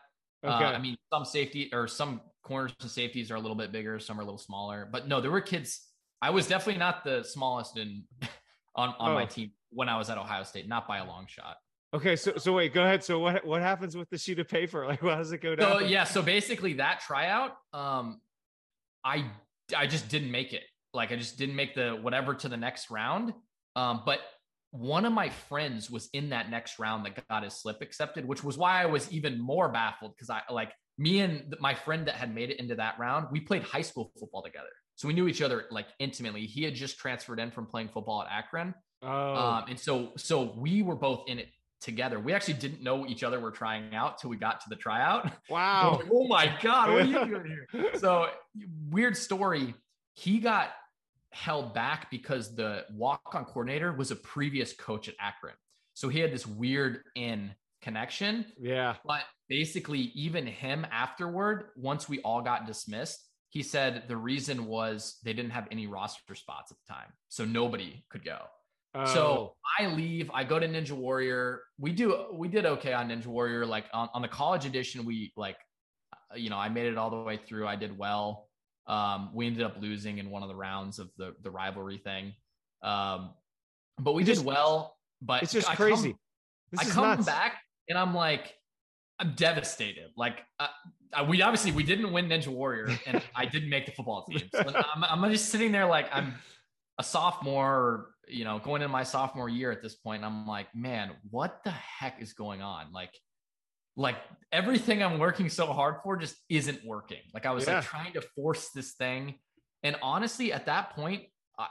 Okay. 0.43 0.65
Uh, 0.65 0.71
I 0.71 0.79
mean, 0.79 0.97
some 1.11 1.25
safety 1.25 1.69
or 1.73 1.87
some 1.87 2.21
corners 2.43 2.73
and 2.81 2.89
safeties 2.89 3.31
are 3.31 3.35
a 3.35 3.39
little 3.39 3.55
bit 3.55 3.71
bigger, 3.71 3.99
some 3.99 4.19
are 4.19 4.21
a 4.21 4.25
little 4.25 4.39
smaller. 4.39 4.87
But 4.91 5.07
no, 5.07 5.21
there 5.21 5.31
were 5.31 5.41
kids. 5.41 5.81
I 6.21 6.29
was 6.29 6.47
definitely 6.47 6.79
not 6.79 7.03
the 7.03 7.23
smallest 7.23 7.77
in 7.77 8.03
on 8.75 8.89
on 8.99 9.11
oh. 9.11 9.13
my 9.15 9.25
team 9.25 9.51
when 9.69 9.89
I 9.89 9.97
was 9.97 10.09
at 10.09 10.17
Ohio 10.17 10.43
State, 10.43 10.67
not 10.67 10.87
by 10.87 10.99
a 10.99 11.05
long 11.05 11.25
shot. 11.27 11.57
Okay, 11.93 12.15
so 12.15 12.37
so 12.37 12.53
wait, 12.53 12.73
go 12.73 12.83
ahead. 12.83 13.03
So 13.03 13.19
what 13.19 13.45
what 13.45 13.61
happens 13.61 13.97
with 13.97 14.09
the 14.09 14.17
sheet 14.17 14.39
of 14.39 14.47
paper? 14.47 14.85
Like, 14.91 15.01
how 15.01 15.15
does 15.15 15.31
it 15.31 15.41
go 15.41 15.55
down? 15.55 15.79
So 15.79 15.85
yeah, 15.85 16.05
so 16.05 16.21
basically 16.21 16.73
that 16.73 17.01
tryout, 17.01 17.51
um, 17.73 18.21
I 19.03 19.25
I 19.75 19.87
just 19.87 20.09
didn't 20.09 20.31
make 20.31 20.53
it. 20.53 20.63
Like, 20.93 21.11
I 21.11 21.15
just 21.15 21.37
didn't 21.37 21.55
make 21.55 21.75
the 21.75 21.91
whatever 22.01 22.33
to 22.33 22.49
the 22.49 22.57
next 22.57 22.89
round. 22.91 23.33
Um, 23.75 24.03
but 24.05 24.19
one 24.71 25.05
of 25.05 25.11
my 25.11 25.29
friends 25.29 25.89
was 25.89 26.09
in 26.13 26.29
that 26.29 26.49
next 26.49 26.79
round 26.79 27.05
that 27.05 27.27
got 27.29 27.43
his 27.43 27.55
slip 27.55 27.81
accepted, 27.81 28.25
which 28.25 28.43
was 28.43 28.57
why 28.57 28.81
I 28.81 28.85
was 28.85 29.11
even 29.11 29.39
more 29.39 29.69
baffled 29.69 30.13
because 30.15 30.29
I 30.29 30.41
like 30.49 30.71
me 30.97 31.19
and 31.19 31.55
my 31.59 31.73
friend 31.73 32.05
that 32.07 32.15
had 32.15 32.33
made 32.33 32.49
it 32.49 32.59
into 32.59 32.75
that 32.75 32.97
round. 32.99 33.27
We 33.31 33.41
played 33.41 33.63
high 33.63 33.81
school 33.81 34.11
football 34.17 34.43
together, 34.43 34.69
so 34.95 35.09
we 35.09 35.13
knew 35.13 35.27
each 35.27 35.41
other 35.41 35.65
like 35.71 35.87
intimately. 35.99 36.45
He 36.45 36.63
had 36.63 36.73
just 36.73 36.97
transferred 36.99 37.39
in 37.39 37.51
from 37.51 37.65
playing 37.65 37.89
football 37.89 38.21
at 38.21 38.31
Akron, 38.31 38.73
oh. 39.03 39.35
um, 39.35 39.65
and 39.67 39.77
so 39.77 40.13
so 40.15 40.53
we 40.57 40.83
were 40.83 40.95
both 40.95 41.25
in 41.27 41.39
it 41.39 41.47
together. 41.81 42.19
We 42.19 42.33
actually 42.33 42.55
didn't 42.55 42.81
know 42.81 43.05
each 43.07 43.23
other 43.23 43.39
were 43.39 43.51
trying 43.51 43.93
out 43.93 44.19
till 44.19 44.29
we 44.29 44.37
got 44.37 44.61
to 44.61 44.69
the 44.69 44.75
tryout. 44.75 45.31
Wow. 45.49 45.97
Like, 45.99 46.09
oh 46.11 46.27
my 46.27 46.57
God, 46.61 46.91
what 46.91 47.01
are 47.01 47.05
you 47.05 47.25
doing 47.25 47.57
here? 47.73 47.91
so 47.97 48.27
weird 48.89 49.17
story. 49.17 49.73
He 50.13 50.39
got 50.39 50.69
held 51.31 51.73
back 51.73 52.09
because 52.11 52.55
the 52.55 52.85
walk-on 52.93 53.45
coordinator 53.45 53.91
was 53.91 54.11
a 54.11 54.15
previous 54.15 54.73
coach 54.73 55.09
at 55.09 55.15
Akron. 55.19 55.55
So 55.93 56.09
he 56.09 56.19
had 56.19 56.31
this 56.31 56.45
weird 56.45 57.01
in 57.15 57.51
connection. 57.81 58.45
Yeah. 58.59 58.95
But 59.05 59.23
basically, 59.49 60.11
even 60.15 60.45
him 60.45 60.85
afterward, 60.91 61.69
once 61.75 62.07
we 62.07 62.21
all 62.21 62.41
got 62.41 62.65
dismissed, 62.65 63.25
he 63.49 63.63
said 63.63 64.03
the 64.07 64.15
reason 64.15 64.65
was 64.65 65.19
they 65.23 65.33
didn't 65.33 65.51
have 65.51 65.67
any 65.71 65.87
roster 65.87 66.35
spots 66.35 66.71
at 66.71 66.77
the 66.87 66.93
time. 66.93 67.11
So 67.27 67.43
nobody 67.43 68.05
could 68.09 68.23
go. 68.23 68.39
Oh. 68.93 69.05
So 69.05 69.55
I 69.79 69.87
leave, 69.87 70.29
I 70.33 70.43
go 70.43 70.59
to 70.59 70.67
Ninja 70.67 70.91
Warrior. 70.91 71.61
We 71.79 71.91
do 71.93 72.25
we 72.33 72.47
did 72.47 72.65
okay 72.65 72.93
on 72.93 73.09
Ninja 73.09 73.27
Warrior. 73.27 73.65
Like 73.65 73.85
on, 73.93 74.09
on 74.13 74.21
the 74.21 74.27
college 74.27 74.65
edition, 74.65 75.05
we 75.05 75.31
like 75.35 75.57
you 76.35 76.49
know, 76.49 76.57
I 76.57 76.69
made 76.69 76.85
it 76.85 76.97
all 76.97 77.09
the 77.09 77.21
way 77.21 77.37
through. 77.37 77.67
I 77.67 77.75
did 77.75 77.97
well. 77.97 78.47
Um, 78.87 79.31
we 79.33 79.47
ended 79.47 79.63
up 79.63 79.75
losing 79.79 80.17
in 80.17 80.29
one 80.29 80.43
of 80.43 80.49
the 80.49 80.55
rounds 80.55 80.99
of 80.99 81.09
the 81.17 81.33
the 81.41 81.51
rivalry 81.51 81.97
thing. 81.97 82.33
Um, 82.81 83.31
but 83.99 84.13
we 84.13 84.23
did 84.23 84.35
just, 84.35 84.45
well. 84.45 84.97
But 85.21 85.43
it's 85.43 85.53
just 85.53 85.69
I 85.69 85.75
crazy. 85.75 86.15
Come, 86.75 86.79
I 86.79 86.85
come 86.85 87.03
nuts. 87.03 87.25
back 87.25 87.61
and 87.89 87.97
I'm 87.97 88.13
like, 88.15 88.53
I'm 89.19 89.33
devastated. 89.35 90.09
Like, 90.17 90.39
uh, 90.59 90.67
we 91.27 91.41
obviously 91.41 91.71
we 91.71 91.83
didn't 91.83 92.11
win 92.11 92.27
Ninja 92.27 92.47
Warrior, 92.47 92.89
and 93.05 93.21
I 93.35 93.45
didn't 93.45 93.69
make 93.69 93.85
the 93.85 93.91
football 93.91 94.25
team. 94.25 94.41
So 94.53 94.63
I'm, 94.95 95.23
I'm 95.23 95.31
just 95.31 95.49
sitting 95.49 95.71
there 95.71 95.85
like 95.85 96.07
I'm 96.11 96.33
a 96.97 97.03
sophomore, 97.03 98.07
you 98.27 98.43
know, 98.43 98.59
going 98.59 98.81
into 98.81 98.91
my 98.91 99.03
sophomore 99.03 99.49
year 99.49 99.71
at 99.71 99.81
this 99.81 99.95
point. 99.95 100.23
I'm 100.23 100.47
like, 100.47 100.67
man, 100.75 101.11
what 101.29 101.61
the 101.63 101.71
heck 101.71 102.21
is 102.21 102.33
going 102.33 102.61
on? 102.61 102.91
Like, 102.91 103.13
like 103.95 104.15
everything 104.51 105.03
I'm 105.03 105.19
working 105.19 105.49
so 105.49 105.67
hard 105.67 105.95
for 106.03 106.17
just 106.17 106.35
isn't 106.49 106.85
working. 106.85 107.19
Like 107.33 107.45
I 107.45 107.51
was 107.51 107.67
yeah. 107.67 107.75
like 107.75 107.83
trying 107.85 108.13
to 108.13 108.21
force 108.21 108.69
this 108.69 108.93
thing. 108.93 109.35
And 109.83 109.95
honestly, 110.01 110.53
at 110.53 110.67
that 110.67 110.91
point, 110.91 111.23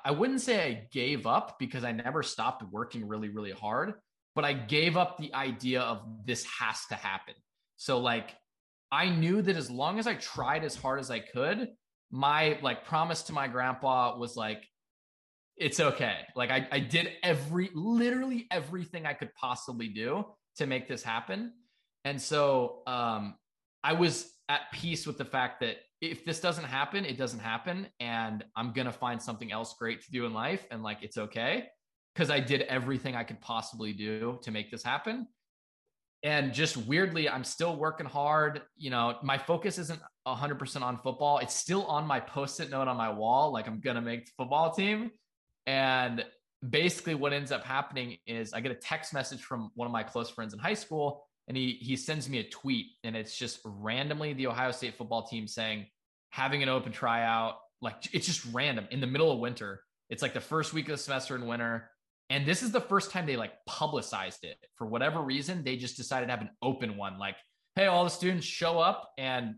I 0.04 0.10
wouldn't 0.10 0.40
say 0.40 0.60
I 0.60 0.88
gave 0.92 1.26
up 1.26 1.58
because 1.58 1.84
I 1.84 1.92
never 1.92 2.22
stopped 2.22 2.62
working 2.70 3.08
really, 3.08 3.28
really 3.28 3.50
hard, 3.50 3.94
but 4.34 4.44
I 4.44 4.52
gave 4.52 4.96
up 4.96 5.18
the 5.18 5.32
idea 5.34 5.80
of 5.80 6.02
this 6.24 6.44
has 6.60 6.84
to 6.90 6.94
happen. 6.94 7.34
So 7.76 7.98
like 7.98 8.36
I 8.92 9.08
knew 9.08 9.42
that 9.42 9.56
as 9.56 9.70
long 9.70 9.98
as 9.98 10.06
I 10.06 10.14
tried 10.14 10.64
as 10.64 10.76
hard 10.76 11.00
as 11.00 11.10
I 11.10 11.20
could, 11.20 11.68
my 12.10 12.58
like 12.62 12.84
promise 12.84 13.22
to 13.24 13.32
my 13.32 13.48
grandpa 13.48 14.16
was 14.16 14.36
like, 14.36 14.64
it's 15.60 15.78
okay. 15.78 16.20
Like 16.34 16.50
I, 16.50 16.66
I 16.72 16.80
did 16.80 17.12
every 17.22 17.70
literally 17.74 18.46
everything 18.50 19.04
I 19.04 19.12
could 19.12 19.32
possibly 19.34 19.88
do 19.88 20.24
to 20.56 20.66
make 20.66 20.88
this 20.88 21.02
happen. 21.02 21.52
And 22.04 22.20
so 22.20 22.82
um, 22.86 23.34
I 23.84 23.92
was 23.92 24.32
at 24.48 24.62
peace 24.72 25.06
with 25.06 25.18
the 25.18 25.24
fact 25.24 25.60
that 25.60 25.76
if 26.00 26.24
this 26.24 26.40
doesn't 26.40 26.64
happen, 26.64 27.04
it 27.04 27.18
doesn't 27.18 27.40
happen. 27.40 27.86
And 28.00 28.42
I'm 28.56 28.72
going 28.72 28.86
to 28.86 28.92
find 28.92 29.20
something 29.22 29.52
else 29.52 29.74
great 29.78 30.00
to 30.02 30.10
do 30.10 30.24
in 30.24 30.32
life. 30.32 30.64
And 30.70 30.82
like, 30.82 31.02
it's 31.02 31.18
okay. 31.18 31.66
Cause 32.16 32.30
I 32.30 32.40
did 32.40 32.62
everything 32.62 33.14
I 33.14 33.22
could 33.22 33.40
possibly 33.40 33.92
do 33.92 34.38
to 34.42 34.50
make 34.50 34.70
this 34.70 34.82
happen. 34.82 35.28
And 36.22 36.52
just 36.52 36.76
weirdly, 36.76 37.28
I'm 37.28 37.44
still 37.44 37.76
working 37.76 38.06
hard. 38.06 38.62
You 38.76 38.90
know, 38.90 39.16
my 39.22 39.38
focus 39.38 39.78
isn't 39.78 40.00
100% 40.26 40.82
on 40.82 40.98
football. 40.98 41.38
It's 41.38 41.54
still 41.54 41.84
on 41.84 42.06
my 42.06 42.18
post 42.18 42.60
it 42.60 42.70
note 42.70 42.88
on 42.88 42.96
my 42.96 43.10
wall. 43.10 43.52
Like, 43.52 43.68
I'm 43.68 43.80
going 43.80 43.96
to 43.96 44.02
make 44.02 44.26
the 44.26 44.32
football 44.36 44.72
team. 44.72 45.10
And 45.70 46.24
basically, 46.68 47.14
what 47.14 47.32
ends 47.32 47.52
up 47.52 47.62
happening 47.62 48.16
is 48.26 48.52
I 48.52 48.58
get 48.60 48.72
a 48.72 48.74
text 48.74 49.14
message 49.14 49.40
from 49.40 49.70
one 49.76 49.86
of 49.86 49.92
my 49.92 50.02
close 50.02 50.28
friends 50.28 50.52
in 50.52 50.58
high 50.58 50.74
school 50.74 51.24
and 51.46 51.56
he 51.56 51.78
he 51.80 51.94
sends 51.94 52.28
me 52.28 52.38
a 52.40 52.44
tweet 52.50 52.86
and 53.04 53.14
it's 53.14 53.36
just 53.36 53.60
randomly 53.64 54.32
the 54.32 54.48
Ohio 54.48 54.72
State 54.72 54.96
football 54.98 55.28
team 55.28 55.46
saying 55.46 55.86
having 56.30 56.64
an 56.64 56.68
open 56.68 56.90
tryout 56.90 57.54
like 57.80 57.94
it's 58.12 58.26
just 58.26 58.44
random 58.52 58.88
in 58.90 59.00
the 59.00 59.06
middle 59.06 59.30
of 59.30 59.38
winter. 59.38 59.84
It's 60.08 60.22
like 60.22 60.34
the 60.34 60.40
first 60.40 60.72
week 60.72 60.86
of 60.86 60.92
the 60.92 60.98
semester 60.98 61.36
in 61.36 61.46
winter 61.46 61.88
and 62.30 62.44
this 62.44 62.64
is 62.64 62.72
the 62.72 62.80
first 62.80 63.12
time 63.12 63.24
they 63.24 63.36
like 63.36 63.52
publicized 63.68 64.42
it. 64.42 64.56
For 64.74 64.88
whatever 64.88 65.20
reason 65.20 65.62
they 65.62 65.76
just 65.76 65.96
decided 65.96 66.26
to 66.26 66.32
have 66.32 66.42
an 66.42 66.50
open 66.62 66.96
one 66.96 67.16
like 67.16 67.36
hey 67.76 67.86
all 67.86 68.02
the 68.02 68.10
students 68.10 68.44
show 68.44 68.80
up 68.80 69.12
and 69.18 69.54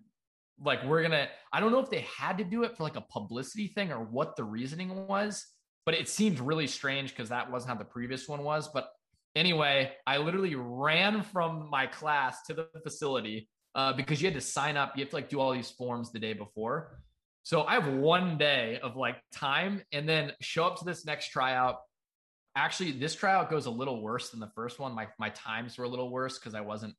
like 0.62 0.84
we're 0.84 1.00
gonna 1.00 1.28
i 1.54 1.58
don't 1.58 1.72
know 1.72 1.80
if 1.80 1.88
they 1.88 2.04
had 2.18 2.36
to 2.36 2.44
do 2.44 2.64
it 2.64 2.76
for 2.76 2.82
like 2.82 2.96
a 2.96 3.00
publicity 3.00 3.68
thing 3.68 3.90
or 3.90 4.04
what 4.04 4.36
the 4.36 4.44
reasoning 4.44 5.06
was 5.06 5.46
but 5.84 5.94
it 5.94 6.08
seemed 6.08 6.40
really 6.40 6.66
strange 6.66 7.10
because 7.10 7.28
that 7.28 7.50
wasn't 7.50 7.68
how 7.70 7.78
the 7.78 7.84
previous 7.84 8.28
one 8.28 8.42
was 8.42 8.68
but 8.68 8.92
Anyway, 9.34 9.92
I 10.06 10.18
literally 10.18 10.54
ran 10.54 11.22
from 11.22 11.70
my 11.70 11.86
class 11.86 12.42
to 12.44 12.54
the 12.54 12.68
facility 12.82 13.48
uh, 13.74 13.92
because 13.94 14.20
you 14.20 14.26
had 14.26 14.34
to 14.34 14.42
sign 14.42 14.76
up. 14.76 14.92
You 14.96 15.04
have 15.04 15.10
to 15.10 15.16
like 15.16 15.30
do 15.30 15.40
all 15.40 15.52
these 15.52 15.70
forms 15.70 16.12
the 16.12 16.18
day 16.18 16.34
before. 16.34 16.98
So 17.42 17.62
I 17.62 17.74
have 17.74 17.88
one 17.94 18.36
day 18.36 18.78
of 18.82 18.96
like 18.96 19.16
time 19.32 19.82
and 19.90 20.08
then 20.08 20.32
show 20.40 20.64
up 20.64 20.78
to 20.78 20.84
this 20.84 21.06
next 21.06 21.28
tryout. 21.28 21.78
Actually, 22.54 22.92
this 22.92 23.14
tryout 23.14 23.48
goes 23.48 23.64
a 23.64 23.70
little 23.70 24.02
worse 24.02 24.30
than 24.30 24.38
the 24.38 24.50
first 24.54 24.78
one. 24.78 24.94
My 24.94 25.08
my 25.18 25.30
times 25.30 25.78
were 25.78 25.84
a 25.84 25.88
little 25.88 26.10
worse 26.10 26.38
because 26.38 26.54
I 26.54 26.60
wasn't, 26.60 26.94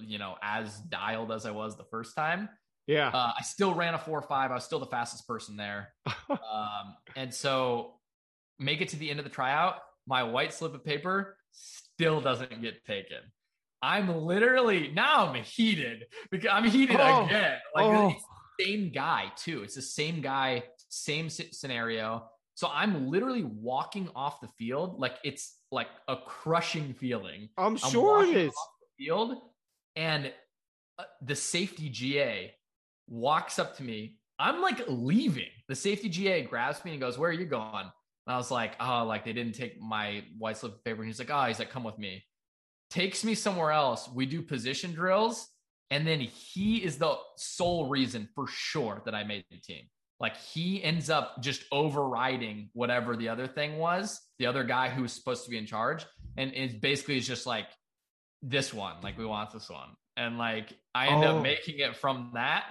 you 0.00 0.18
know, 0.18 0.36
as 0.40 0.78
dialed 0.78 1.32
as 1.32 1.44
I 1.44 1.50
was 1.50 1.76
the 1.76 1.84
first 1.90 2.14
time. 2.14 2.48
Yeah. 2.86 3.08
Uh, 3.08 3.32
I 3.36 3.42
still 3.42 3.74
ran 3.74 3.94
a 3.94 3.98
four 3.98 4.16
or 4.16 4.22
five. 4.22 4.52
I 4.52 4.54
was 4.54 4.64
still 4.64 4.78
the 4.78 4.86
fastest 4.86 5.26
person 5.26 5.56
there. 5.56 5.92
um, 6.30 6.94
and 7.16 7.34
so 7.34 7.94
make 8.58 8.80
it 8.80 8.88
to 8.90 8.96
the 8.96 9.10
end 9.10 9.18
of 9.18 9.24
the 9.24 9.30
tryout. 9.30 9.76
My 10.06 10.22
white 10.22 10.52
slip 10.52 10.74
of 10.74 10.84
paper 10.84 11.36
still 11.52 12.20
doesn't 12.20 12.60
get 12.60 12.84
taken. 12.84 13.18
I'm 13.82 14.08
literally 14.16 14.90
now 14.94 15.28
I'm 15.28 15.42
heated 15.42 16.04
because 16.30 16.48
I'm 16.50 16.64
heated 16.64 16.96
oh, 16.98 17.26
again. 17.26 17.58
Like 17.74 17.84
oh. 17.84 18.14
same 18.58 18.90
guy 18.90 19.30
too. 19.36 19.62
It's 19.62 19.74
the 19.74 19.82
same 19.82 20.22
guy, 20.22 20.64
same 20.88 21.28
scenario. 21.28 22.24
So 22.54 22.70
I'm 22.72 23.08
literally 23.08 23.42
walking 23.42 24.08
off 24.14 24.40
the 24.40 24.48
field 24.48 24.98
like 24.98 25.16
it's 25.24 25.58
like 25.70 25.88
a 26.08 26.16
crushing 26.16 26.94
feeling. 26.94 27.50
I'm, 27.58 27.72
I'm 27.72 27.76
sure 27.76 28.24
it 28.24 28.36
is. 28.36 28.54
field 28.96 29.36
and 29.96 30.32
uh, 30.98 31.04
the 31.22 31.34
safety 31.34 31.88
GA 31.88 32.54
walks 33.08 33.58
up 33.58 33.76
to 33.76 33.82
me. 33.82 34.16
I'm 34.38 34.62
like 34.62 34.82
leaving. 34.88 35.50
The 35.68 35.74
safety 35.74 36.08
GA 36.08 36.42
grabs 36.42 36.84
me 36.84 36.92
and 36.92 37.00
goes, 37.00 37.18
"Where 37.18 37.30
are 37.30 37.34
you 37.34 37.44
going?" 37.44 37.86
And 38.26 38.34
I 38.34 38.36
was 38.36 38.50
like, 38.50 38.74
oh, 38.80 39.04
like 39.04 39.24
they 39.24 39.32
didn't 39.32 39.54
take 39.54 39.80
my 39.80 40.24
white 40.38 40.56
slip 40.56 40.74
of 40.74 40.84
paper. 40.84 41.02
And 41.02 41.06
he's 41.08 41.18
like, 41.18 41.30
oh, 41.30 41.44
he's 41.44 41.58
like, 41.58 41.70
come 41.70 41.84
with 41.84 41.98
me. 41.98 42.24
Takes 42.90 43.24
me 43.24 43.34
somewhere 43.34 43.70
else. 43.70 44.08
We 44.12 44.26
do 44.26 44.42
position 44.42 44.92
drills. 44.92 45.48
And 45.90 46.06
then 46.06 46.20
he 46.20 46.78
is 46.78 46.98
the 46.98 47.16
sole 47.36 47.88
reason 47.88 48.28
for 48.34 48.46
sure 48.48 49.02
that 49.04 49.14
I 49.14 49.24
made 49.24 49.44
the 49.50 49.58
team. 49.58 49.84
Like 50.20 50.36
he 50.36 50.82
ends 50.82 51.10
up 51.10 51.42
just 51.42 51.64
overriding 51.70 52.70
whatever 52.72 53.16
the 53.16 53.28
other 53.28 53.46
thing 53.46 53.78
was, 53.78 54.20
the 54.38 54.46
other 54.46 54.64
guy 54.64 54.88
who 54.88 55.02
was 55.02 55.12
supposed 55.12 55.44
to 55.44 55.50
be 55.50 55.58
in 55.58 55.66
charge. 55.66 56.06
And 56.36 56.52
it 56.54 56.80
basically 56.80 57.18
is 57.18 57.26
just 57.26 57.46
like 57.46 57.66
this 58.42 58.72
one, 58.72 58.96
like 59.02 59.18
we 59.18 59.26
want 59.26 59.52
this 59.52 59.68
one. 59.68 59.88
And 60.16 60.38
like 60.38 60.72
I 60.94 61.08
end 61.08 61.24
oh. 61.24 61.36
up 61.36 61.42
making 61.42 61.80
it 61.80 61.96
from 61.96 62.30
that 62.34 62.64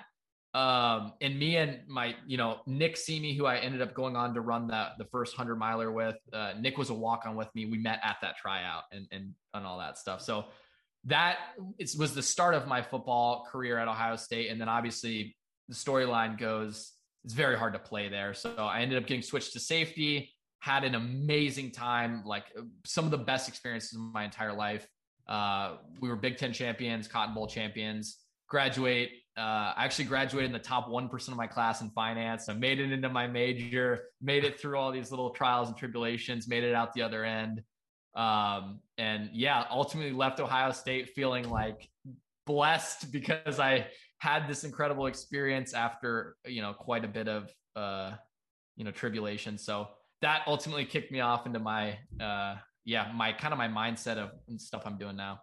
um, 0.54 1.13
and 1.20 1.38
me 1.39 1.58
and 1.58 1.80
my, 1.88 2.16
you 2.28 2.38
know, 2.38 2.60
Nick 2.68 2.96
Semi, 2.96 3.36
who 3.36 3.46
I 3.46 3.58
ended 3.58 3.82
up 3.82 3.94
going 3.96 4.16
on 4.16 4.34
to 4.36 4.42
run 4.42 4.68
the 4.68 4.89
the 5.00 5.06
first 5.06 5.36
hundred 5.36 5.56
miler 5.56 5.92
with. 5.92 6.18
Uh, 6.32 6.54
Nick 6.60 6.78
was 6.78 6.89
a 6.89 6.94
walk 6.94 7.24
on 7.26 7.36
with 7.36 7.54
me. 7.56 7.66
We 7.66 7.80
met 7.80 8.00
at 8.04 8.18
that 8.22 8.38
tryout 8.38 8.84
and 8.92 9.08
and 9.12 9.34
and 9.54 9.66
all 9.66 9.80
that 9.80 9.98
stuff. 9.98 10.22
So 10.22 10.46
that 11.06 11.38
was 11.98 12.13
the 12.13 12.22
start 12.22 12.54
of 12.54 12.68
my 12.68 12.82
football 12.82 13.48
career 13.52 13.78
at 13.78 13.88
Ohio 13.88 14.16
State. 14.16 14.50
And 14.50 14.62
then 14.62 14.70
obviously 14.70 15.36
the 15.68 15.76
storyline 15.76 16.38
goes, 16.38 16.94
it's 17.26 17.34
very 17.34 17.58
hard 17.58 17.74
to 17.74 17.80
play 17.80 18.08
there. 18.08 18.34
So 18.34 18.56
I 18.58 18.82
ended 18.82 19.02
up 19.02 19.08
getting 19.08 19.24
switched 19.24 19.54
to 19.54 19.60
safety. 19.60 20.30
Had 20.60 20.86
an 20.86 20.96
amazing 20.96 21.72
time, 21.72 22.24
like 22.26 22.46
some 22.86 23.04
of 23.04 23.12
the 23.12 23.18
best 23.18 23.50
experiences 23.50 23.96
of 23.96 24.02
my 24.13 24.24
entire 24.24 24.54
life. 24.54 24.88
Uh, 25.28 25.76
we 26.00 26.08
were 26.08 26.16
Big 26.16 26.38
Ten 26.38 26.54
champions, 26.54 27.08
Cotton 27.08 27.34
Bowl 27.34 27.48
champions 27.48 28.20
graduate. 28.48 29.10
Uh, 29.36 29.74
I 29.76 29.86
actually 29.86 30.06
graduated 30.06 30.48
in 30.48 30.54
the 30.54 30.60
top 30.60 30.88
1% 30.88 31.28
of 31.30 31.36
my 31.36 31.48
class 31.48 31.82
in 31.82 31.89
finance. 31.89 32.50
I 32.50 32.54
made 32.54 32.80
it 32.80 32.91
into 32.91 33.10
my 33.10 33.26
major, 33.26 34.04
made 34.22 34.43
it 34.43 34.60
through 34.60 34.78
all 34.78 34.91
these 34.91 35.10
little 35.10 35.32
trials 35.32 35.69
and 35.69 35.78
tribulations, 35.78 36.48
made 36.48 36.63
it 36.63 36.76
out 36.76 36.93
the 36.93 37.02
other 37.02 37.26
end. 37.26 37.63
Um, 38.15 38.80
and 39.00 39.32
yeah, 39.34 39.65
ultimately 39.72 40.13
left 40.13 40.39
Ohio 40.39 40.72
State 40.72 41.10
feeling 41.15 41.50
like 41.50 41.89
blessed 42.46 43.12
because 43.12 43.60
I 43.60 43.88
had 44.19 44.48
this 44.48 44.63
incredible 44.63 45.08
experience 45.08 45.74
after, 45.74 46.36
you 46.46 46.62
know, 46.62 46.74
quite 46.74 47.04
a 47.04 47.08
bit 47.08 47.28
of, 47.28 47.52
uh, 47.76 48.12
you 48.76 48.86
know, 48.86 48.91
tribulation. 48.91 49.58
So 49.58 49.88
that 50.22 50.43
ultimately 50.46 50.86
kicked 50.86 51.12
me 51.12 51.22
off 51.22 51.48
into 51.48 51.60
my, 51.60 51.98
uh, 52.22 52.56
yeah, 52.86 53.12
my 53.15 53.34
kind 53.34 53.52
of 53.52 53.58
my 53.58 53.67
mindset 53.67 54.17
of 54.17 54.32
stuff 54.58 54.84
I'm 54.86 54.98
doing 54.98 55.15
now. 55.15 55.39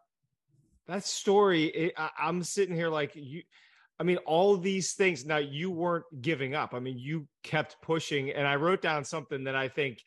That 0.86 1.04
story, 1.04 1.64
it, 1.64 1.94
I, 1.96 2.10
I'm 2.18 2.42
sitting 2.42 2.74
here 2.74 2.88
like 2.88 3.12
you, 3.14 3.42
I 4.00 4.02
mean, 4.02 4.16
all 4.24 4.56
these 4.56 4.94
things. 4.94 5.26
Now, 5.26 5.36
you 5.36 5.70
weren't 5.70 6.06
giving 6.22 6.54
up. 6.54 6.72
I 6.72 6.78
mean, 6.78 6.98
you 6.98 7.28
kept 7.44 7.76
pushing. 7.82 8.30
And 8.30 8.48
I 8.48 8.56
wrote 8.56 8.80
down 8.80 9.04
something 9.04 9.44
that 9.44 9.54
I 9.54 9.68
think 9.68 10.02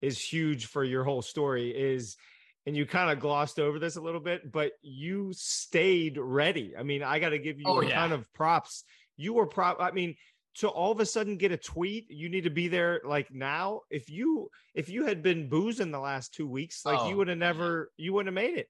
is 0.00 0.20
huge 0.20 0.66
for 0.66 0.84
your 0.84 1.02
whole 1.02 1.20
story 1.20 1.70
is, 1.70 2.16
and 2.64 2.76
you 2.76 2.86
kind 2.86 3.10
of 3.10 3.18
glossed 3.18 3.58
over 3.58 3.80
this 3.80 3.96
a 3.96 4.00
little 4.00 4.20
bit, 4.20 4.52
but 4.52 4.72
you 4.82 5.32
stayed 5.32 6.16
ready. 6.16 6.74
I 6.78 6.84
mean, 6.84 7.02
I 7.02 7.18
got 7.18 7.30
to 7.30 7.38
give 7.40 7.58
you 7.58 7.64
oh, 7.66 7.80
a 7.80 7.86
yeah. 7.88 7.94
ton 7.96 8.12
of 8.12 8.32
props. 8.34 8.84
You 9.16 9.34
were 9.34 9.46
prop. 9.46 9.78
I 9.80 9.90
mean, 9.90 10.14
to 10.58 10.68
all 10.68 10.92
of 10.92 11.00
a 11.00 11.06
sudden 11.06 11.36
get 11.36 11.50
a 11.50 11.56
tweet, 11.56 12.06
you 12.10 12.28
need 12.28 12.44
to 12.44 12.50
be 12.50 12.68
there 12.68 13.00
like 13.04 13.32
now. 13.32 13.80
If 13.90 14.08
you 14.10 14.48
if 14.74 14.88
you 14.88 15.06
had 15.06 15.22
been 15.22 15.48
boozing 15.48 15.90
the 15.90 15.98
last 15.98 16.32
two 16.34 16.46
weeks, 16.46 16.86
like 16.86 17.00
oh, 17.00 17.08
you 17.08 17.16
would 17.16 17.26
have 17.26 17.38
never, 17.38 17.90
you 17.96 18.12
wouldn't 18.12 18.36
have 18.36 18.44
made 18.44 18.58
it. 18.58 18.68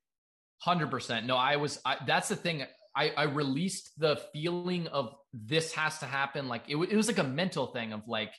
Hundred 0.59 0.91
percent. 0.91 1.27
No, 1.27 1.37
I 1.37 1.57
was. 1.57 1.79
I, 1.85 1.99
that's 2.07 2.29
the 2.29 2.37
thing. 2.37 2.65
I, 2.97 3.11
I 3.11 3.23
released 3.25 3.91
the 3.99 4.17
feeling 4.33 4.87
of 4.89 5.15
this 5.33 5.73
has 5.75 5.99
to 5.99 6.07
happen. 6.07 6.49
Like 6.49 6.63
it, 6.69 6.77
it 6.77 6.97
was 6.97 7.09
like 7.09 7.19
a 7.19 7.25
mental 7.25 7.67
thing 7.69 7.93
of 7.93 8.03
like 8.07 8.33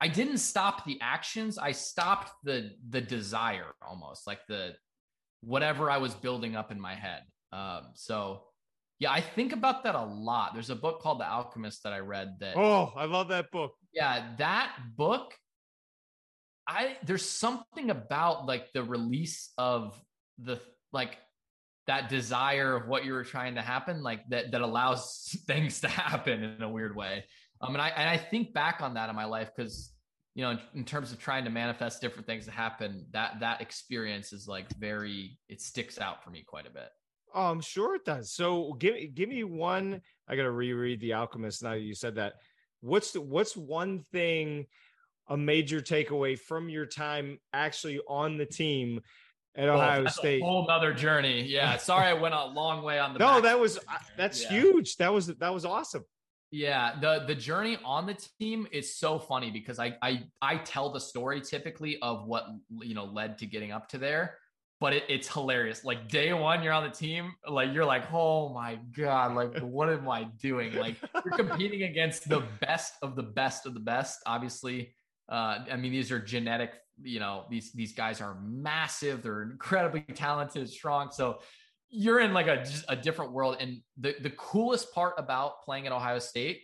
I 0.00 0.08
didn't 0.08 0.38
stop 0.38 0.86
the 0.86 0.98
actions. 1.02 1.58
I 1.58 1.72
stopped 1.72 2.32
the 2.42 2.70
the 2.88 3.00
desire 3.00 3.74
almost 3.86 4.26
like 4.26 4.40
the 4.48 4.74
whatever 5.42 5.90
I 5.90 5.98
was 5.98 6.14
building 6.14 6.56
up 6.56 6.72
in 6.72 6.80
my 6.80 6.94
head. 6.94 7.22
Um, 7.52 7.88
so 7.94 8.44
yeah, 8.98 9.10
I 9.10 9.20
think 9.20 9.52
about 9.52 9.84
that 9.84 9.94
a 9.94 10.04
lot. 10.04 10.52
There's 10.54 10.70
a 10.70 10.76
book 10.76 11.00
called 11.00 11.20
The 11.20 11.28
Alchemist 11.28 11.82
that 11.84 11.92
I 11.92 12.00
read 12.00 12.36
that. 12.40 12.56
Oh, 12.56 12.92
I 12.94 13.06
love 13.06 13.28
that 13.28 13.50
book. 13.50 13.72
Yeah, 13.92 14.24
that 14.38 14.74
book. 14.96 15.34
I 16.66 16.96
there's 17.04 17.28
something 17.28 17.90
about 17.90 18.46
like 18.46 18.72
the 18.72 18.82
release 18.82 19.50
of 19.58 20.00
the 20.38 20.60
like 20.92 21.16
that 21.86 22.08
desire 22.08 22.76
of 22.76 22.88
what 22.88 23.04
you 23.04 23.12
were 23.12 23.24
trying 23.24 23.54
to 23.54 23.62
happen, 23.62 24.02
like 24.02 24.20
that 24.28 24.52
that 24.52 24.60
allows 24.60 25.36
things 25.46 25.80
to 25.80 25.88
happen 25.88 26.42
in 26.42 26.62
a 26.62 26.68
weird 26.68 26.94
way. 26.94 27.24
Um, 27.60 27.74
and 27.74 27.82
I 27.82 27.88
and 27.88 28.08
I 28.08 28.16
think 28.16 28.52
back 28.52 28.80
on 28.80 28.94
that 28.94 29.10
in 29.10 29.16
my 29.16 29.24
life 29.24 29.50
because 29.54 29.92
you 30.34 30.44
know, 30.44 30.50
in, 30.50 30.60
in, 30.74 30.84
terms 30.84 31.10
of 31.10 31.18
trying 31.18 31.44
to 31.44 31.50
manifest 31.50 32.00
different 32.00 32.26
things 32.26 32.44
to 32.44 32.52
happen, 32.52 33.04
that 33.10 33.40
that 33.40 33.60
experience 33.60 34.32
is 34.32 34.46
like 34.46 34.66
very 34.78 35.38
it 35.48 35.60
sticks 35.60 35.98
out 35.98 36.22
for 36.22 36.30
me 36.30 36.44
quite 36.46 36.66
a 36.66 36.70
bit. 36.70 36.88
Oh, 37.34 37.50
I'm 37.50 37.60
sure 37.60 37.94
it 37.94 38.04
does. 38.04 38.32
So 38.32 38.74
give 38.78 39.14
give 39.14 39.28
me 39.28 39.44
one. 39.44 40.00
I 40.28 40.36
got 40.36 40.42
to 40.42 40.50
reread 40.50 41.00
The 41.00 41.14
Alchemist 41.14 41.62
now 41.62 41.70
that 41.70 41.80
you 41.80 41.94
said 41.94 42.16
that. 42.16 42.34
What's 42.80 43.10
the, 43.12 43.20
what's 43.20 43.56
one 43.56 44.04
thing, 44.12 44.66
a 45.28 45.36
major 45.36 45.80
takeaway 45.80 46.38
from 46.38 46.68
your 46.68 46.86
time 46.86 47.38
actually 47.52 48.00
on 48.08 48.38
the 48.38 48.46
team 48.46 49.00
at 49.56 49.68
oh, 49.68 49.74
Ohio 49.74 50.06
State. 50.06 50.42
whole 50.42 50.68
other 50.70 50.92
journey. 50.92 51.42
Yeah. 51.42 51.76
Sorry, 51.78 52.06
I 52.06 52.12
went 52.12 52.34
a 52.34 52.44
long 52.46 52.82
way 52.82 52.98
on 52.98 53.12
the. 53.12 53.18
no, 53.18 53.40
that 53.40 53.58
was 53.58 53.78
uh, 53.78 53.98
that's 54.16 54.42
yeah. 54.42 54.50
huge. 54.50 54.96
That 54.96 55.12
was 55.12 55.26
that 55.26 55.52
was 55.52 55.64
awesome. 55.64 56.04
Yeah, 56.52 56.98
the 57.00 57.24
the 57.26 57.34
journey 57.34 57.78
on 57.84 58.06
the 58.06 58.16
team 58.40 58.66
is 58.72 58.96
so 58.96 59.18
funny 59.18 59.50
because 59.50 59.78
I 59.78 59.96
I 60.02 60.24
I 60.42 60.56
tell 60.56 60.92
the 60.92 60.98
story 60.98 61.40
typically 61.40 61.98
of 62.02 62.26
what 62.26 62.46
you 62.80 62.94
know 62.94 63.04
led 63.04 63.38
to 63.38 63.46
getting 63.46 63.70
up 63.70 63.88
to 63.90 63.98
there, 63.98 64.36
but 64.80 64.92
it, 64.92 65.04
it's 65.08 65.32
hilarious. 65.32 65.84
Like 65.84 66.08
day 66.08 66.32
one, 66.32 66.64
you're 66.64 66.72
on 66.72 66.82
the 66.82 66.90
team, 66.90 67.34
like 67.48 67.72
you're 67.72 67.84
like, 67.84 68.12
oh 68.12 68.52
my 68.52 68.80
god, 68.96 69.36
like 69.36 69.58
what 69.60 69.90
am 69.90 70.08
I 70.08 70.24
doing? 70.24 70.74
Like 70.74 70.96
you're 71.24 71.36
competing 71.36 71.84
against 71.84 72.28
the 72.28 72.42
best 72.60 72.94
of 73.00 73.14
the 73.14 73.22
best 73.22 73.64
of 73.64 73.74
the 73.74 73.80
best. 73.80 74.18
Obviously, 74.26 74.92
uh, 75.30 75.64
I 75.70 75.76
mean 75.76 75.92
these 75.92 76.10
are 76.10 76.18
genetic 76.18 76.72
you 77.02 77.20
know 77.20 77.44
these 77.50 77.72
these 77.72 77.92
guys 77.92 78.20
are 78.20 78.36
massive. 78.42 79.22
They're 79.22 79.42
incredibly 79.42 80.00
talented 80.14 80.68
strong. 80.68 81.10
So 81.12 81.40
you're 81.88 82.20
in 82.20 82.32
like 82.32 82.46
a 82.46 82.64
a 82.88 82.96
different 82.96 83.32
world. 83.32 83.56
And 83.60 83.80
the 83.98 84.14
the 84.20 84.30
coolest 84.30 84.92
part 84.92 85.14
about 85.18 85.62
playing 85.62 85.86
at 85.86 85.92
ohio 85.92 86.18
state 86.18 86.62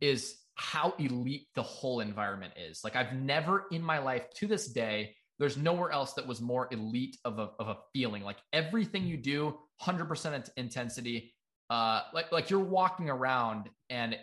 is 0.00 0.36
how 0.54 0.94
elite 0.98 1.46
the 1.54 1.62
whole 1.62 2.00
environment 2.00 2.54
is. 2.56 2.80
Like 2.84 2.96
i've 2.96 3.14
never 3.14 3.66
in 3.70 3.82
my 3.82 3.98
life 3.98 4.28
to 4.36 4.46
this 4.46 4.68
day 4.68 5.14
there's 5.38 5.56
nowhere 5.56 5.92
else 5.92 6.14
that 6.14 6.26
was 6.26 6.40
more 6.40 6.66
elite 6.72 7.16
of 7.24 7.38
a, 7.38 7.50
of 7.60 7.68
a 7.68 7.76
feeling. 7.92 8.24
Like 8.24 8.38
everything 8.52 9.06
you 9.06 9.16
do 9.16 9.56
100% 9.82 10.48
intensity. 10.56 11.32
Uh 11.70 12.02
like 12.12 12.32
like 12.32 12.50
you're 12.50 12.60
walking 12.60 13.08
around 13.10 13.68
and 13.90 14.16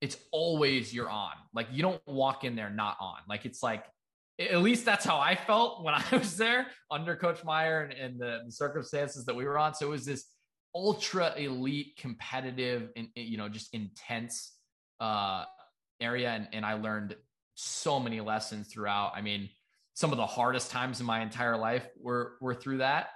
it's 0.00 0.16
always 0.30 0.94
you're 0.94 1.10
on 1.10 1.32
like 1.54 1.66
you 1.72 1.82
don't 1.82 2.00
walk 2.06 2.44
in 2.44 2.54
there 2.54 2.70
not 2.70 2.96
on 3.00 3.16
like 3.28 3.44
it's 3.44 3.62
like 3.62 3.84
at 4.38 4.62
least 4.62 4.84
that's 4.84 5.04
how 5.04 5.18
I 5.18 5.34
felt 5.34 5.82
when 5.82 5.94
I 6.12 6.16
was 6.16 6.36
there 6.36 6.66
under 6.90 7.16
Coach 7.16 7.44
Meyer 7.44 7.82
and, 7.82 7.92
and 7.92 8.20
the, 8.20 8.42
the, 8.46 8.52
circumstances 8.52 9.24
that 9.24 9.34
we 9.34 9.44
were 9.44 9.58
on. 9.58 9.74
So 9.74 9.86
it 9.86 9.90
was 9.90 10.04
this 10.04 10.26
ultra 10.74 11.34
elite, 11.36 11.96
competitive, 11.98 12.90
and 12.96 13.08
you 13.14 13.36
know, 13.36 13.48
just 13.48 13.74
intense 13.74 14.54
uh, 15.00 15.44
area, 16.00 16.30
and, 16.30 16.48
and 16.52 16.64
I 16.64 16.74
learned 16.74 17.16
so 17.54 17.98
many 17.98 18.20
lessons 18.20 18.68
throughout. 18.68 19.12
I 19.14 19.22
mean, 19.22 19.48
some 19.94 20.12
of 20.12 20.18
the 20.18 20.26
hardest 20.26 20.70
times 20.70 21.00
in 21.00 21.06
my 21.06 21.20
entire 21.20 21.56
life 21.56 21.86
were 22.00 22.36
were 22.40 22.54
through 22.54 22.78
that. 22.78 23.08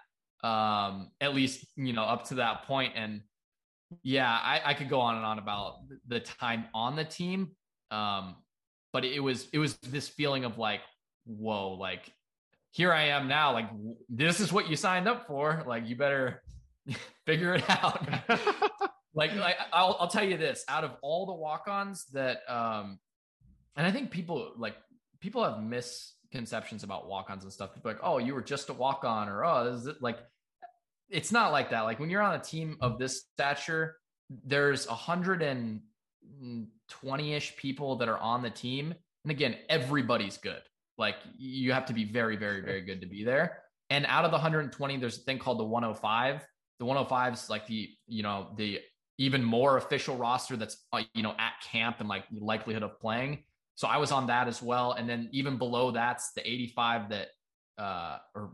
Um, 0.43 1.13
at 1.21 1.35
least 1.35 1.65
you 1.77 1.93
know 1.93 2.03
up 2.03 2.25
to 2.29 2.37
that 2.37 2.65
point, 2.65 2.95
and 2.97 3.21
yeah, 4.03 4.31
I, 4.31 4.61
I 4.65 4.75
could 4.75 4.89
go 4.89 5.01
on 5.01 5.17
and 5.17 5.25
on 5.25 5.39
about 5.39 5.77
the 6.07 6.21
time 6.21 6.67
on 6.75 6.97
the 6.97 7.05
team. 7.05 7.53
Um, 7.91 8.37
but 8.93 9.05
it 9.05 9.21
was 9.21 9.49
it 9.53 9.59
was 9.59 9.77
this 9.79 10.09
feeling 10.09 10.45
of 10.45 10.59
like 10.59 10.81
whoa, 11.25 11.73
like 11.75 12.13
here 12.71 12.93
I 12.93 13.05
am 13.09 13.29
now. 13.29 13.53
Like 13.53 13.69
this 14.09 14.41
is 14.41 14.53
what 14.53 14.69
you 14.69 14.77
signed 14.77 15.09
up 15.09 15.27
for. 15.27 15.63
Like 15.67 15.89
you 15.89 15.97
better 15.97 16.43
figure 17.27 17.55
it 17.55 17.69
out. 17.69 18.07
like, 19.15 19.35
like 19.37 19.57
I'll, 19.73 19.97
I'll 20.01 20.09
tell 20.09 20.25
you 20.25 20.37
this: 20.37 20.65
out 20.69 20.85
of 20.85 20.93
all 21.03 21.27
the 21.27 21.35
walk-ons 21.35 22.07
that, 22.13 22.41
um, 22.49 22.99
and 23.77 23.87
I 23.87 23.91
think 23.93 24.11
people 24.11 24.53
like 24.57 24.77
people 25.21 25.45
have 25.45 25.63
misconceptions 25.63 26.83
about 26.83 27.09
walk-ons 27.09 27.45
and 27.45 27.53
stuff. 27.53 27.75
People 27.75 27.91
like, 27.91 28.01
oh, 28.03 28.19
you 28.19 28.35
were 28.35 28.43
just 28.43 28.69
a 28.71 28.73
walk-on, 28.73 29.29
or 29.29 29.45
oh, 29.45 29.73
is 29.73 29.87
it 29.87 29.97
like? 30.01 30.19
It's 31.09 31.33
not 31.33 31.53
like 31.53 31.71
that. 31.71 31.83
Like 31.83 32.01
when 32.01 32.11
you're 32.11 32.23
on 32.23 32.35
a 32.35 32.43
team 32.43 32.77
of 32.81 32.99
this 32.99 33.25
stature, 33.35 33.97
there's 34.45 34.87
hundred 34.87 35.43
and 35.43 35.81
twenty-ish 36.89 37.57
people 37.57 37.97
that 37.97 38.09
are 38.09 38.19
on 38.19 38.43
the 38.43 38.51
team, 38.51 38.95
and 39.25 39.31
again, 39.31 39.57
everybody's 39.69 40.37
good. 40.39 40.63
Like 40.99 41.17
you 41.37 41.73
have 41.73 41.87
to 41.87 41.93
be 41.93 42.05
very, 42.05 42.37
very, 42.37 42.61
very 42.61 42.83
good 42.83 43.01
to 43.01 43.07
be 43.07 43.25
there. 43.25 43.63
And 43.91 44.07
out 44.07 44.25
of 44.25 44.31
the 44.31 44.37
120, 44.37 44.97
there's 44.97 45.19
a 45.19 45.21
thing 45.21 45.39
called 45.39 45.59
the 45.59 45.65
105. 45.65 46.47
The 46.79 46.85
105 46.85 47.35
is 47.35 47.51
like 47.51 47.67
the, 47.67 47.91
you 48.07 48.23
know, 48.23 48.49
the 48.57 48.81
even 49.19 49.45
more 49.45 49.77
official 49.77 50.17
roster 50.17 50.57
that's, 50.57 50.77
uh, 50.93 51.03
you 51.15 51.23
know, 51.23 51.35
at 51.39 51.53
camp 51.71 51.97
and 52.01 52.09
like 52.09 52.25
likelihood 52.33 52.83
of 52.83 52.99
playing. 53.01 53.45
So 53.75 53.87
I 53.89 53.99
was 53.99 54.11
on 54.11 54.29
that 54.29 54.49
as 54.49 54.63
well. 54.63 54.93
And 54.93 55.09
then 55.09 55.29
even 55.33 55.59
below 55.59 55.91
that's 55.91 56.33
the 56.33 56.41
85 56.41 57.11
that, 57.11 57.29
uh, 57.79 58.19
or 58.35 58.53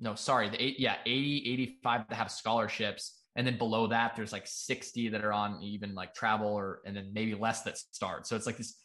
no, 0.00 0.14
sorry, 0.14 0.48
the 0.48 0.62
eight, 0.62 0.80
yeah, 0.80 0.96
80, 1.06 1.52
85 1.52 2.08
that 2.08 2.14
have 2.16 2.30
scholarships. 2.30 3.20
And 3.36 3.46
then 3.46 3.58
below 3.58 3.88
that, 3.88 4.14
there's 4.14 4.32
like 4.32 4.46
60 4.46 5.08
that 5.08 5.24
are 5.24 5.32
on 5.32 5.62
even 5.62 5.94
like 5.94 6.14
travel 6.14 6.48
or, 6.48 6.80
and 6.84 6.96
then 6.96 7.10
maybe 7.12 7.34
less 7.34 7.62
that 7.62 7.78
start. 7.78 8.26
So 8.26 8.36
it's 8.36 8.46
like 8.46 8.56
this 8.56 8.76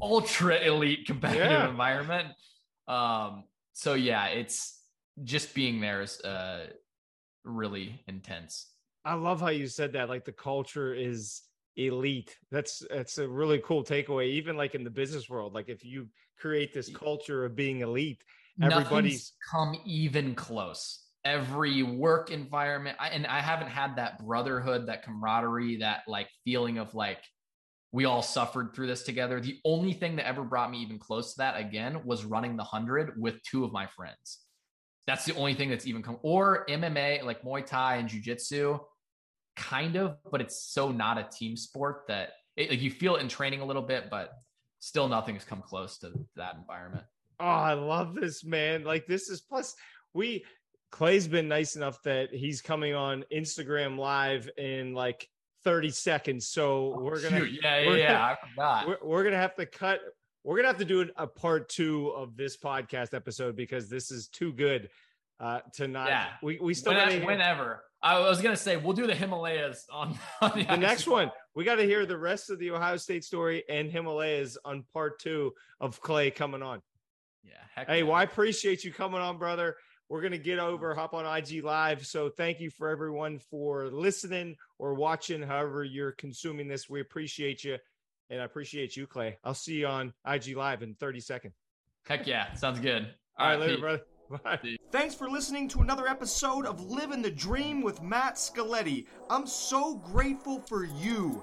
ultra 0.00 0.56
elite 0.58 1.06
competitive 1.06 1.50
yeah. 1.50 1.68
environment. 1.68 2.28
Um, 2.88 3.44
so 3.72 3.94
yeah, 3.94 4.26
it's 4.26 4.80
just 5.24 5.54
being 5.54 5.80
there 5.80 6.02
is 6.02 6.20
uh, 6.20 6.66
really 7.44 8.02
intense. 8.08 8.70
I 9.04 9.14
love 9.14 9.40
how 9.40 9.48
you 9.48 9.66
said 9.68 9.92
that. 9.92 10.08
Like 10.08 10.24
the 10.24 10.32
culture 10.32 10.94
is 10.94 11.42
elite. 11.76 12.36
That's 12.50 12.82
that's 12.90 13.18
a 13.18 13.28
really 13.28 13.60
cool 13.64 13.84
takeaway. 13.84 14.26
Even 14.30 14.56
like 14.56 14.74
in 14.74 14.84
the 14.84 14.90
business 14.90 15.28
world, 15.28 15.54
like 15.54 15.68
if 15.68 15.84
you 15.84 16.08
create 16.38 16.74
this 16.74 16.88
culture 16.88 17.44
of 17.44 17.54
being 17.54 17.80
elite, 17.80 18.22
everybody's 18.60 18.88
Nothing's 18.90 19.32
come 19.50 19.80
even 19.84 20.34
close. 20.34 21.02
Every 21.24 21.82
work 21.82 22.30
environment, 22.30 22.96
I, 23.00 23.08
and 23.08 23.26
I 23.26 23.40
haven't 23.40 23.68
had 23.68 23.96
that 23.96 24.24
brotherhood, 24.24 24.86
that 24.86 25.02
camaraderie, 25.02 25.78
that 25.78 26.02
like 26.06 26.28
feeling 26.44 26.78
of 26.78 26.94
like 26.94 27.18
we 27.92 28.04
all 28.04 28.22
suffered 28.22 28.74
through 28.74 28.86
this 28.88 29.02
together. 29.02 29.40
The 29.40 29.58
only 29.64 29.92
thing 29.92 30.16
that 30.16 30.26
ever 30.26 30.44
brought 30.44 30.70
me 30.70 30.78
even 30.82 30.98
close 30.98 31.32
to 31.32 31.38
that 31.38 31.58
again 31.58 32.02
was 32.04 32.24
running 32.24 32.52
the 32.56 32.62
100 32.62 33.20
with 33.20 33.42
two 33.42 33.64
of 33.64 33.72
my 33.72 33.86
friends. 33.86 34.40
That's 35.06 35.24
the 35.24 35.34
only 35.34 35.54
thing 35.54 35.70
that's 35.70 35.86
even 35.86 36.02
come 36.02 36.18
or 36.22 36.66
MMA 36.68 37.22
like 37.22 37.42
Muay 37.42 37.64
Thai 37.64 37.96
and 37.96 38.08
Jiu 38.08 38.20
Jitsu. 38.20 38.78
kind 39.56 39.96
of, 39.96 40.16
but 40.30 40.40
it's 40.40 40.72
so 40.72 40.92
not 40.92 41.18
a 41.18 41.28
team 41.32 41.56
sport 41.56 42.02
that 42.08 42.30
it, 42.56 42.70
like 42.70 42.82
you 42.82 42.90
feel 42.90 43.16
it 43.16 43.22
in 43.22 43.28
training 43.28 43.60
a 43.60 43.64
little 43.64 43.82
bit, 43.82 44.10
but 44.10 44.32
still 44.80 45.08
nothing's 45.08 45.44
come 45.44 45.62
close 45.62 45.98
to 45.98 46.12
that 46.36 46.56
environment. 46.56 47.04
Oh, 47.38 47.44
I 47.44 47.74
love 47.74 48.14
this 48.14 48.44
man. 48.44 48.84
Like 48.84 49.06
this 49.06 49.28
is 49.28 49.40
plus 49.40 49.74
we 50.14 50.44
Clay's 50.92 51.28
been 51.28 51.48
nice 51.48 51.76
enough 51.76 52.02
that 52.04 52.32
he's 52.32 52.62
coming 52.62 52.94
on 52.94 53.24
Instagram 53.34 53.98
live 53.98 54.48
in 54.56 54.94
like 54.94 55.28
30 55.64 55.90
seconds. 55.90 56.48
So 56.48 56.94
Oh, 56.96 57.00
we're 57.00 57.20
gonna 57.20 57.40
shoot. 57.40 57.60
yeah, 57.62 57.80
yeah, 57.80 57.86
we're 57.88 57.98
yeah. 57.98 58.08
gonna- 58.12 58.22
I 58.22 58.48
forgot. 58.48 58.88
we're, 58.88 59.08
we're 59.08 59.24
gonna 59.24 59.36
have 59.36 59.54
to 59.56 59.66
cut 59.66 60.00
we're 60.44 60.56
gonna 60.56 60.68
have 60.68 60.78
to 60.78 60.84
do 60.84 61.10
a 61.16 61.26
part 61.26 61.68
two 61.68 62.10
of 62.10 62.36
this 62.36 62.56
podcast 62.56 63.14
episode 63.14 63.56
because 63.56 63.88
this 63.88 64.10
is 64.12 64.28
too 64.28 64.52
good 64.52 64.88
uh 65.40 65.58
to 65.74 65.88
not 65.88 66.08
Yeah. 66.08 66.28
we, 66.42 66.58
we 66.62 66.72
still 66.72 66.92
Whenever, 66.92 67.10
gotta 67.12 67.26
whenever. 67.26 67.82
I 68.02 68.20
was 68.20 68.40
gonna 68.40 68.56
say 68.56 68.76
we'll 68.76 68.92
do 68.94 69.06
the 69.08 69.14
Himalayas 69.14 69.84
on, 69.92 70.16
on 70.40 70.52
the, 70.56 70.64
the 70.64 70.76
next 70.76 71.06
one 71.08 71.30
we 71.56 71.64
got 71.64 71.74
to 71.76 71.82
hear 71.84 72.06
the 72.06 72.16
rest 72.16 72.48
of 72.50 72.58
the 72.60 72.70
ohio 72.70 72.96
state 72.96 73.24
story 73.24 73.64
and 73.68 73.90
himalayas 73.90 74.56
on 74.64 74.84
part 74.94 75.18
two 75.18 75.52
of 75.80 76.00
clay 76.00 76.30
coming 76.30 76.62
on 76.62 76.80
Yeah. 77.46 77.84
Hey 77.86 77.98
yeah. 77.98 78.04
well 78.04 78.14
i 78.14 78.22
appreciate 78.22 78.84
you 78.84 78.92
coming 78.92 79.20
on 79.20 79.38
brother 79.38 79.76
we're 80.08 80.22
gonna 80.22 80.38
get 80.38 80.58
over 80.58 80.94
hop 80.94 81.14
on 81.14 81.24
ig 81.38 81.62
live 81.64 82.06
so 82.06 82.28
thank 82.28 82.60
you 82.60 82.70
for 82.70 82.88
everyone 82.88 83.38
for 83.50 83.88
listening 83.90 84.56
or 84.78 84.94
watching 84.94 85.42
however 85.42 85.84
you're 85.84 86.12
consuming 86.12 86.68
this 86.68 86.88
we 86.88 87.00
appreciate 87.00 87.64
you 87.64 87.76
and 88.30 88.40
i 88.40 88.44
appreciate 88.44 88.96
you 88.96 89.06
clay 89.06 89.36
i'll 89.44 89.54
see 89.54 89.74
you 89.76 89.86
on 89.86 90.12
ig 90.32 90.56
live 90.56 90.82
in 90.82 90.94
30 90.94 91.20
seconds 91.20 91.54
Heck 92.06 92.26
yeah. 92.26 92.52
Sounds 92.54 92.78
good. 92.78 93.08
all 93.38 93.48
right 93.48 93.58
later 93.58 93.74
Pete. 93.74 93.80
brother 93.80 94.00
bye 94.44 94.76
Thanks 94.92 95.14
for 95.14 95.28
listening 95.28 95.68
to 95.70 95.80
another 95.80 96.06
episode 96.08 96.66
of 96.66 96.80
Living 96.80 97.20
the 97.22 97.30
Dream 97.30 97.82
with 97.82 98.02
Matt 98.02 98.36
Scaletti. 98.36 99.06
I'm 99.30 99.46
so 99.46 99.96
grateful 99.98 100.60
for 100.68 100.84
you. 100.84 101.42